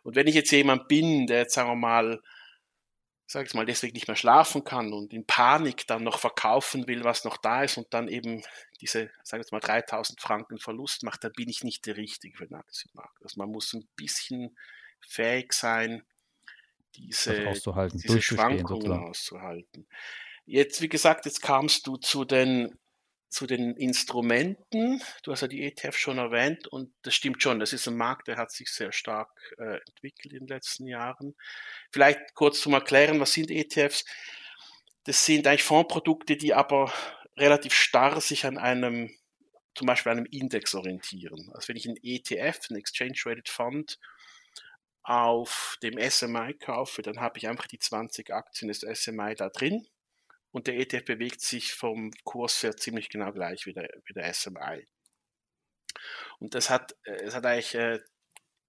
Und 0.02 0.16
wenn 0.16 0.26
ich 0.26 0.34
jetzt 0.34 0.50
jemand 0.50 0.88
bin, 0.88 1.26
der 1.26 1.40
jetzt, 1.40 1.54
sagen 1.54 1.70
wir 1.70 1.76
mal, 1.76 2.20
sag 3.30 3.46
ich 3.46 3.54
mal, 3.54 3.64
deswegen 3.64 3.94
nicht 3.94 4.08
mehr 4.08 4.16
schlafen 4.16 4.64
kann 4.64 4.92
und 4.92 5.12
in 5.12 5.24
Panik 5.24 5.86
dann 5.86 6.02
noch 6.02 6.18
verkaufen 6.18 6.88
will, 6.88 7.04
was 7.04 7.24
noch 7.24 7.36
da 7.36 7.62
ist 7.62 7.78
und 7.78 7.86
dann 7.94 8.08
eben 8.08 8.42
diese, 8.80 9.08
sagen 9.22 9.44
wir 9.44 9.46
mal, 9.52 9.60
3000 9.60 10.20
Franken 10.20 10.58
Verlust 10.58 11.04
macht, 11.04 11.22
dann 11.22 11.30
bin 11.34 11.48
ich 11.48 11.62
nicht 11.62 11.86
der 11.86 11.96
Richtige 11.96 12.36
für 12.36 12.48
den 12.48 12.56
Aktienmarkt. 12.56 13.22
Also 13.22 13.38
man 13.38 13.48
muss 13.48 13.72
ein 13.72 13.86
bisschen 13.94 14.58
fähig 14.98 15.52
sein, 15.52 16.02
diese, 16.96 17.54
diese 17.92 18.20
Schwankungen 18.20 18.90
auszuhalten. 18.90 19.86
Jetzt, 20.44 20.82
wie 20.82 20.88
gesagt, 20.88 21.24
jetzt 21.24 21.40
kamst 21.40 21.86
du 21.86 21.98
zu 21.98 22.24
den 22.24 22.79
zu 23.30 23.46
den 23.46 23.76
Instrumenten. 23.76 25.00
Du 25.22 25.30
hast 25.30 25.42
ja 25.42 25.48
die 25.48 25.62
ETF 25.62 25.96
schon 25.96 26.18
erwähnt 26.18 26.66
und 26.66 26.92
das 27.02 27.14
stimmt 27.14 27.42
schon. 27.42 27.60
Das 27.60 27.72
ist 27.72 27.86
ein 27.86 27.96
Markt, 27.96 28.26
der 28.26 28.36
hat 28.36 28.50
sich 28.50 28.70
sehr 28.70 28.92
stark 28.92 29.30
äh, 29.58 29.78
entwickelt 29.86 30.34
in 30.34 30.40
den 30.40 30.48
letzten 30.48 30.86
Jahren. 30.86 31.36
Vielleicht 31.92 32.34
kurz 32.34 32.60
zum 32.60 32.74
Erklären, 32.74 33.20
was 33.20 33.32
sind 33.32 33.50
ETFs? 33.50 34.04
Das 35.04 35.24
sind 35.24 35.46
eigentlich 35.46 35.62
Fondsprodukte, 35.62 36.36
die 36.36 36.52
aber 36.52 36.92
relativ 37.36 37.72
starr 37.72 38.20
sich 38.20 38.44
an 38.46 38.58
einem, 38.58 39.16
zum 39.76 39.86
Beispiel 39.86 40.10
einem 40.12 40.26
Index 40.26 40.74
orientieren. 40.74 41.50
Also 41.54 41.68
wenn 41.68 41.76
ich 41.76 41.86
einen 41.86 41.98
ETF, 42.02 42.58
einen 42.68 42.80
Exchange 42.80 43.14
Traded 43.14 43.48
Fund, 43.48 43.98
auf 45.02 45.78
dem 45.82 45.98
SMI 45.98 46.54
kaufe, 46.54 47.02
dann 47.02 47.20
habe 47.20 47.38
ich 47.38 47.48
einfach 47.48 47.66
die 47.66 47.78
20 47.78 48.34
Aktien 48.34 48.68
des 48.68 48.80
SMI 48.80 49.34
da 49.34 49.48
drin 49.48 49.86
und 50.52 50.66
der 50.66 50.78
ETF 50.78 51.04
bewegt 51.04 51.40
sich 51.40 51.72
vom 51.74 52.10
Kurs 52.24 52.62
her 52.62 52.76
ziemlich 52.76 53.08
genau 53.08 53.32
gleich 53.32 53.66
wie 53.66 53.72
der, 53.72 53.88
wie 54.06 54.12
der 54.12 54.32
SMI. 54.32 54.86
Und 56.38 56.54
das 56.54 56.70
hat, 56.70 56.96
äh, 57.04 57.22
es 57.24 57.34
hat 57.34 57.46
eigentlich, 57.46 57.74
äh, 57.74 58.00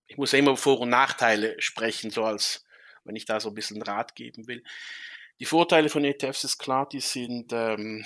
ich 0.08 0.18
muss 0.18 0.32
ja 0.32 0.40
immer 0.40 0.58
Vor- 0.58 0.82
und 0.82 0.90
Nachteile 0.90 1.60
sprechen, 1.62 2.12
so 2.12 2.24
als 2.24 2.66
wenn 3.04 3.16
ich 3.16 3.26
da 3.26 3.40
so 3.40 3.50
ein 3.50 3.56
bisschen 3.56 3.82
Rat 3.82 4.16
geben 4.16 4.48
will. 4.48 4.64
Die 5.40 5.46
Vorteile 5.46 5.90
von 5.90 6.06
ETFs 6.06 6.44
ist 6.44 6.60
klar, 6.60 6.88
die 6.88 7.00
sind 7.00 7.52
ähm, 7.52 8.06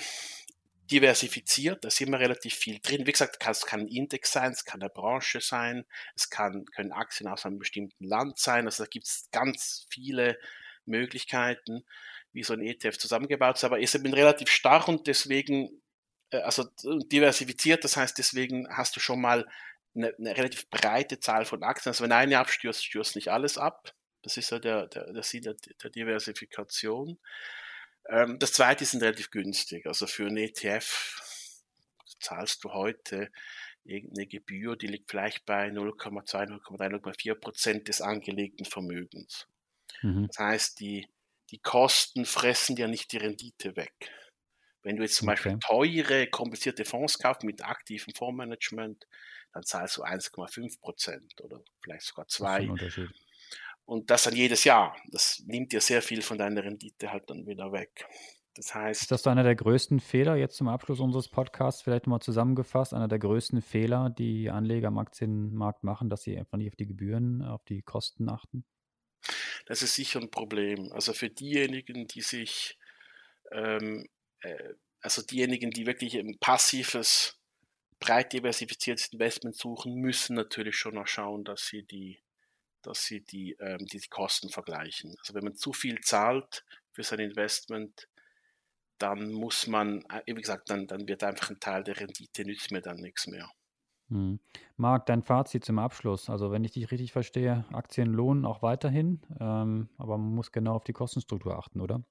diversifiziert, 0.90 1.84
da 1.84 1.88
ist 1.88 2.00
immer 2.00 2.18
relativ 2.18 2.54
viel 2.54 2.78
drin. 2.80 3.06
Wie 3.06 3.12
gesagt, 3.12 3.44
es 3.46 3.66
kann 3.66 3.80
ein 3.80 3.88
Index 3.88 4.32
sein, 4.32 4.52
es 4.52 4.64
kann 4.64 4.80
eine 4.80 4.88
Branche 4.88 5.40
sein, 5.40 5.84
es 6.14 6.30
kann, 6.30 6.64
können 6.66 6.92
Aktien 6.92 7.28
aus 7.28 7.44
einem 7.44 7.58
bestimmten 7.58 8.04
Land 8.04 8.38
sein. 8.38 8.66
Also 8.66 8.84
da 8.84 8.88
gibt 8.88 9.06
es 9.06 9.28
ganz 9.32 9.86
viele 9.90 10.38
Möglichkeiten 10.86 11.84
wie 12.36 12.44
so 12.44 12.52
ein 12.52 12.60
ETF 12.60 12.98
zusammengebaut 12.98 13.56
ist, 13.56 13.64
aber 13.64 13.80
ist 13.80 13.94
eben 13.94 14.12
relativ 14.12 14.50
starr 14.50 14.88
und 14.88 15.06
deswegen, 15.06 15.82
äh, 16.30 16.38
also 16.38 16.64
diversifiziert, 16.84 17.82
das 17.82 17.96
heißt, 17.96 18.16
deswegen 18.18 18.68
hast 18.68 18.94
du 18.94 19.00
schon 19.00 19.20
mal 19.20 19.48
eine, 19.96 20.14
eine 20.18 20.36
relativ 20.36 20.68
breite 20.68 21.18
Zahl 21.18 21.46
von 21.46 21.62
Aktien. 21.62 21.90
Also 21.90 22.04
wenn 22.04 22.12
eine 22.12 22.38
abstürzt, 22.38 22.84
stürzt 22.84 23.16
nicht 23.16 23.28
alles 23.28 23.56
ab. 23.56 23.94
Das 24.22 24.36
ist 24.36 24.50
ja 24.50 24.58
der, 24.58 24.86
der, 24.88 25.12
der 25.12 25.22
Sinn 25.22 25.42
der, 25.42 25.56
der 25.82 25.90
Diversifikation. 25.90 27.18
Ähm, 28.08 28.38
das 28.38 28.52
zweite 28.52 28.84
ist 28.84 28.94
relativ 28.94 29.30
günstig. 29.30 29.86
Also 29.86 30.06
für 30.06 30.26
einen 30.26 30.36
ETF 30.36 31.22
zahlst 32.20 32.64
du 32.64 32.72
heute 32.72 33.30
irgendeine 33.84 34.26
Gebühr, 34.26 34.76
die 34.76 34.88
liegt 34.88 35.10
vielleicht 35.10 35.46
bei 35.46 35.68
0,2, 35.68 36.48
0,3, 36.48 37.00
0,4 37.00 37.34
Prozent 37.36 37.88
des 37.88 38.02
angelegten 38.02 38.66
Vermögens. 38.66 39.48
Mhm. 40.02 40.26
Das 40.26 40.38
heißt, 40.38 40.80
die, 40.80 41.08
die 41.50 41.58
Kosten 41.58 42.24
fressen 42.24 42.76
ja 42.76 42.88
nicht 42.88 43.12
die 43.12 43.18
Rendite 43.18 43.76
weg. 43.76 43.94
Wenn 44.82 44.96
du 44.96 45.02
jetzt 45.02 45.16
zum 45.16 45.28
okay. 45.28 45.34
Beispiel 45.34 45.58
teure, 45.58 46.26
komplizierte 46.28 46.84
Fonds 46.84 47.18
kaufst 47.18 47.42
mit 47.42 47.64
aktivem 47.64 48.14
Fondsmanagement, 48.14 49.06
dann 49.52 49.64
zahlst 49.64 49.96
du 49.96 50.04
1,5 50.04 50.80
Prozent 50.80 51.40
oder 51.40 51.60
vielleicht 51.82 52.06
sogar 52.06 52.28
2. 52.28 52.70
Und 53.84 54.10
das 54.10 54.24
dann 54.24 54.34
jedes 54.34 54.64
Jahr. 54.64 54.96
Das 55.10 55.42
nimmt 55.46 55.72
dir 55.72 55.80
sehr 55.80 56.02
viel 56.02 56.22
von 56.22 56.38
deiner 56.38 56.62
Rendite 56.64 57.12
halt 57.12 57.30
dann 57.30 57.46
wieder 57.46 57.72
weg. 57.72 58.06
Das 58.54 58.74
heißt. 58.74 59.02
Ist 59.02 59.10
das 59.10 59.22
so 59.22 59.30
einer 59.30 59.42
der 59.42 59.54
größten 59.54 60.00
Fehler 60.00 60.36
jetzt 60.36 60.56
zum 60.56 60.68
Abschluss 60.68 61.00
unseres 61.00 61.28
Podcasts, 61.28 61.82
vielleicht 61.82 62.06
mal 62.06 62.20
zusammengefasst, 62.20 62.94
einer 62.94 63.08
der 63.08 63.18
größten 63.18 63.62
Fehler, 63.62 64.10
die 64.10 64.50
Anleger 64.50 64.88
am 64.88 64.98
Aktienmarkt 64.98 65.84
machen, 65.84 66.10
dass 66.10 66.22
sie 66.22 66.36
einfach 66.38 66.58
nicht 66.58 66.68
auf 66.68 66.76
die 66.76 66.86
Gebühren, 66.86 67.42
auf 67.42 67.64
die 67.64 67.82
Kosten 67.82 68.28
achten? 68.28 68.64
Das 69.66 69.82
ist 69.82 69.94
sicher 69.94 70.20
ein 70.20 70.30
Problem. 70.30 70.92
Also 70.92 71.12
für 71.12 71.28
diejenigen, 71.28 72.06
die 72.06 72.22
sich, 72.22 72.78
ähm, 73.52 74.08
äh, 74.40 74.74
also 75.00 75.22
diejenigen, 75.22 75.70
die 75.70 75.86
wirklich 75.86 76.16
ein 76.16 76.38
passives, 76.38 77.38
breit 77.98 78.32
diversifiziertes 78.32 79.08
Investment 79.08 79.56
suchen, 79.56 79.94
müssen 79.94 80.36
natürlich 80.36 80.76
schon 80.76 80.94
noch 80.94 81.06
schauen, 81.06 81.44
dass 81.44 81.66
sie 81.66 81.82
die, 81.82 82.22
dass 82.82 83.04
sie 83.04 83.20
die, 83.20 83.56
ähm, 83.58 83.84
die 83.86 84.00
Kosten 84.08 84.50
vergleichen. 84.50 85.16
Also 85.18 85.34
wenn 85.34 85.44
man 85.44 85.56
zu 85.56 85.72
viel 85.72 86.00
zahlt 86.00 86.64
für 86.92 87.02
sein 87.02 87.20
Investment, 87.20 88.08
dann 88.98 89.32
muss 89.32 89.66
man, 89.66 90.02
äh, 90.10 90.22
wie 90.26 90.34
gesagt, 90.34 90.70
dann, 90.70 90.86
dann 90.86 91.08
wird 91.08 91.24
einfach 91.24 91.50
ein 91.50 91.60
Teil 91.60 91.84
der 91.84 91.98
Rendite 91.98 92.44
nützt 92.44 92.70
mir 92.70 92.82
dann 92.82 92.98
nichts 92.98 93.26
mehr. 93.26 93.50
Hm. 94.08 94.40
Marc, 94.76 95.06
dein 95.06 95.22
Fazit 95.22 95.64
zum 95.64 95.78
Abschluss. 95.78 96.30
Also 96.30 96.52
wenn 96.52 96.64
ich 96.64 96.72
dich 96.72 96.90
richtig 96.90 97.12
verstehe, 97.12 97.64
Aktien 97.72 98.12
lohnen 98.12 98.44
auch 98.44 98.62
weiterhin, 98.62 99.20
ähm, 99.40 99.88
aber 99.98 100.16
man 100.18 100.34
muss 100.34 100.52
genau 100.52 100.76
auf 100.76 100.84
die 100.84 100.92
Kostenstruktur 100.92 101.58
achten, 101.58 101.80
oder? 101.80 102.02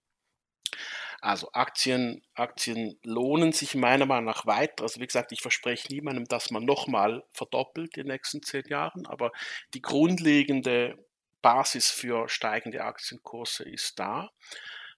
Also 1.21 1.49
Aktien, 1.53 2.21
Aktien 2.36 2.99
lohnen 3.03 3.51
sich 3.51 3.75
meiner 3.75 4.05
Meinung 4.05 4.25
nach 4.25 4.45
weiter. 4.45 4.84
Also 4.84 4.99
wie 4.99 5.08
gesagt, 5.08 5.31
ich 5.31 5.41
verspreche 5.41 5.88
niemandem, 5.91 6.25
dass 6.25 6.51
man 6.51 6.65
nochmal 6.65 7.23
verdoppelt 7.31 7.97
in 7.97 8.03
den 8.03 8.13
nächsten 8.13 8.43
zehn 8.43 8.65
Jahren, 8.67 9.05
aber 9.05 9.31
die 9.73 9.81
grundlegende 9.81 10.97
Basis 11.41 11.89
für 11.89 12.27
steigende 12.27 12.84
Aktienkurse 12.84 13.63
ist 13.63 13.99
da 13.99 14.29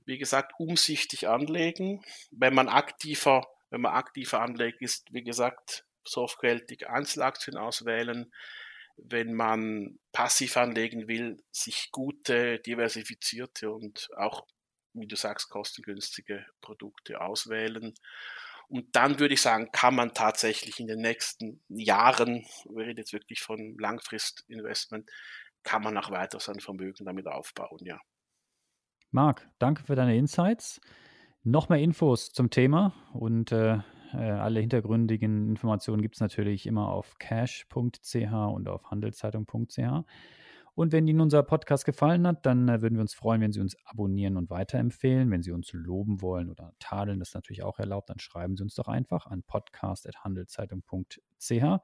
wie 0.08 0.18
gesagt, 0.18 0.54
umsichtig 0.58 1.28
anlegen. 1.28 2.02
Wenn 2.32 2.56
man 2.56 2.70
aktiver, 2.70 3.46
wenn 3.70 3.82
man 3.82 3.94
aktiver 3.94 4.42
anlegt, 4.42 4.82
ist, 4.82 5.14
wie 5.14 5.24
gesagt, 5.24 5.86
sorgfältig 6.08 6.90
Einzelaktien 6.90 7.58
auswählen. 7.58 8.32
Wenn 8.98 9.34
man 9.34 10.00
passiv 10.12 10.58
anlegen 10.58 11.08
will, 11.08 11.38
sich 11.52 11.90
gute, 11.92 12.60
diversifizierte 12.60 13.72
und 13.72 14.10
auch, 14.18 14.46
wie 14.94 15.08
du 15.08 15.16
sagst, 15.16 15.50
kostengünstige 15.50 16.46
Produkte 16.62 17.22
auswählen. 17.22 17.94
Und 18.70 18.96
dann 18.96 19.20
würde 19.20 19.36
ich 19.36 19.42
sagen, 19.42 19.72
kann 19.72 19.96
man 19.96 20.14
tatsächlich 20.14 20.80
in 20.80 20.88
den 20.88 21.00
nächsten 21.00 21.64
Jahren, 21.70 22.46
wir 22.66 22.86
reden 22.86 22.98
jetzt 22.98 23.14
wirklich 23.14 23.42
von 23.42 23.78
Langfristinvestment, 23.78 25.10
kann 25.64 25.84
man 25.84 25.98
auch 25.98 26.12
weiter 26.12 26.40
sein 26.40 26.60
Vermögen 26.60 27.06
damit 27.06 27.28
aufbauen, 27.28 27.80
ja. 27.82 28.00
Marc, 29.12 29.48
danke 29.60 29.84
für 29.84 29.96
deine 29.96 30.18
Insights. 30.18 30.82
Noch 31.44 31.70
mehr 31.70 31.80
Infos 31.80 32.32
zum 32.32 32.50
Thema 32.50 32.94
und 33.14 33.52
äh, 33.54 33.80
äh 34.14 34.18
alle 34.18 34.60
hintergründigen 34.60 35.50
Informationen 35.50 36.02
gibt 36.02 36.16
es 36.16 36.22
natürlich 36.22 36.66
immer 36.66 36.90
auf 36.90 37.18
cash.ch 37.20 38.32
und 38.32 38.68
auf 38.68 38.92
handelszeitung.ch. 38.92 40.06
Und 40.78 40.92
wenn 40.92 41.08
Ihnen 41.08 41.22
unser 41.22 41.42
Podcast 41.42 41.86
gefallen 41.86 42.28
hat, 42.28 42.46
dann 42.46 42.70
äh, 42.70 42.84
würden 42.84 42.96
wir 42.96 43.02
uns 43.02 43.16
freuen, 43.16 43.42
wenn 43.42 43.52
Sie 43.52 43.62
uns 43.62 43.76
abonnieren 43.84 44.38
und 44.38 44.52
weiterempfehlen. 44.52 45.32
Wenn 45.32 45.42
Sie 45.42 45.52
uns 45.52 45.74
loben 45.74 46.22
wollen 46.22 46.52
oder 46.52 46.72
tadeln, 46.78 47.18
das 47.18 47.30
ist 47.30 47.34
natürlich 47.34 47.64
auch 47.64 47.80
erlaubt, 47.80 48.12
dann 48.12 48.20
schreiben 48.20 48.56
Sie 48.56 48.62
uns 48.62 48.76
doch 48.76 48.88
einfach 48.88 49.26
an 49.26 49.42
podcast.handelszeitung.ch. 49.42 51.82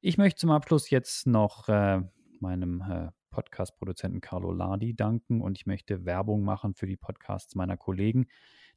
Ich 0.00 0.16
möchte 0.16 0.40
zum 0.40 0.50
Abschluss 0.50 0.88
jetzt 0.88 1.26
noch 1.26 1.68
äh, 1.68 2.00
meinem 2.40 2.80
äh, 2.80 3.10
Podcast-Produzenten 3.30 4.22
Carlo 4.22 4.52
Lardi 4.52 4.94
danken 4.94 5.42
und 5.42 5.58
ich 5.58 5.66
möchte 5.66 6.06
Werbung 6.06 6.44
machen 6.44 6.72
für 6.72 6.86
die 6.86 6.96
Podcasts 6.96 7.56
meiner 7.56 7.76
Kollegen. 7.76 8.28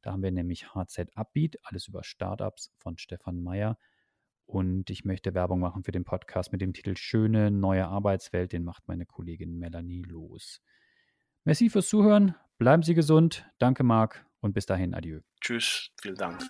Da 0.02 0.12
haben 0.12 0.24
wir 0.24 0.32
nämlich 0.32 0.74
HZ 0.74 1.16
Upbeat, 1.16 1.58
alles 1.64 1.88
über 1.88 2.04
Startups 2.04 2.72
von 2.78 2.98
Stefan 2.98 3.42
Meyer. 3.42 3.78
Und 4.46 4.90
ich 4.90 5.06
möchte 5.06 5.34
Werbung 5.34 5.60
machen 5.60 5.84
für 5.84 5.92
den 5.92 6.04
Podcast 6.04 6.52
mit 6.52 6.62
dem 6.62 6.74
Titel 6.74 6.96
Schöne 6.98 7.52
neue 7.52 7.88
Arbeitswelt. 7.88 8.52
Den 8.52 8.64
macht 8.64 8.88
meine 8.88 9.06
Kollegin 9.06 9.58
Melanie 9.58 10.04
los. 10.04 10.62
Merci 11.44 11.70
fürs 11.70 11.88
Zuhören. 11.88 12.36
Bleiben 12.58 12.84
Sie 12.84 12.94
gesund. 12.94 13.50
Danke, 13.60 13.84
Marc. 13.84 14.26
Und 14.42 14.54
bis 14.54 14.66
dahin, 14.66 14.94
adieu. 14.94 15.22
Tschüss. 15.40 15.92
Vielen 16.02 16.16
Dank. 16.16 16.42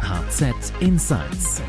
HZ 0.00 0.72
Insights 0.80 1.62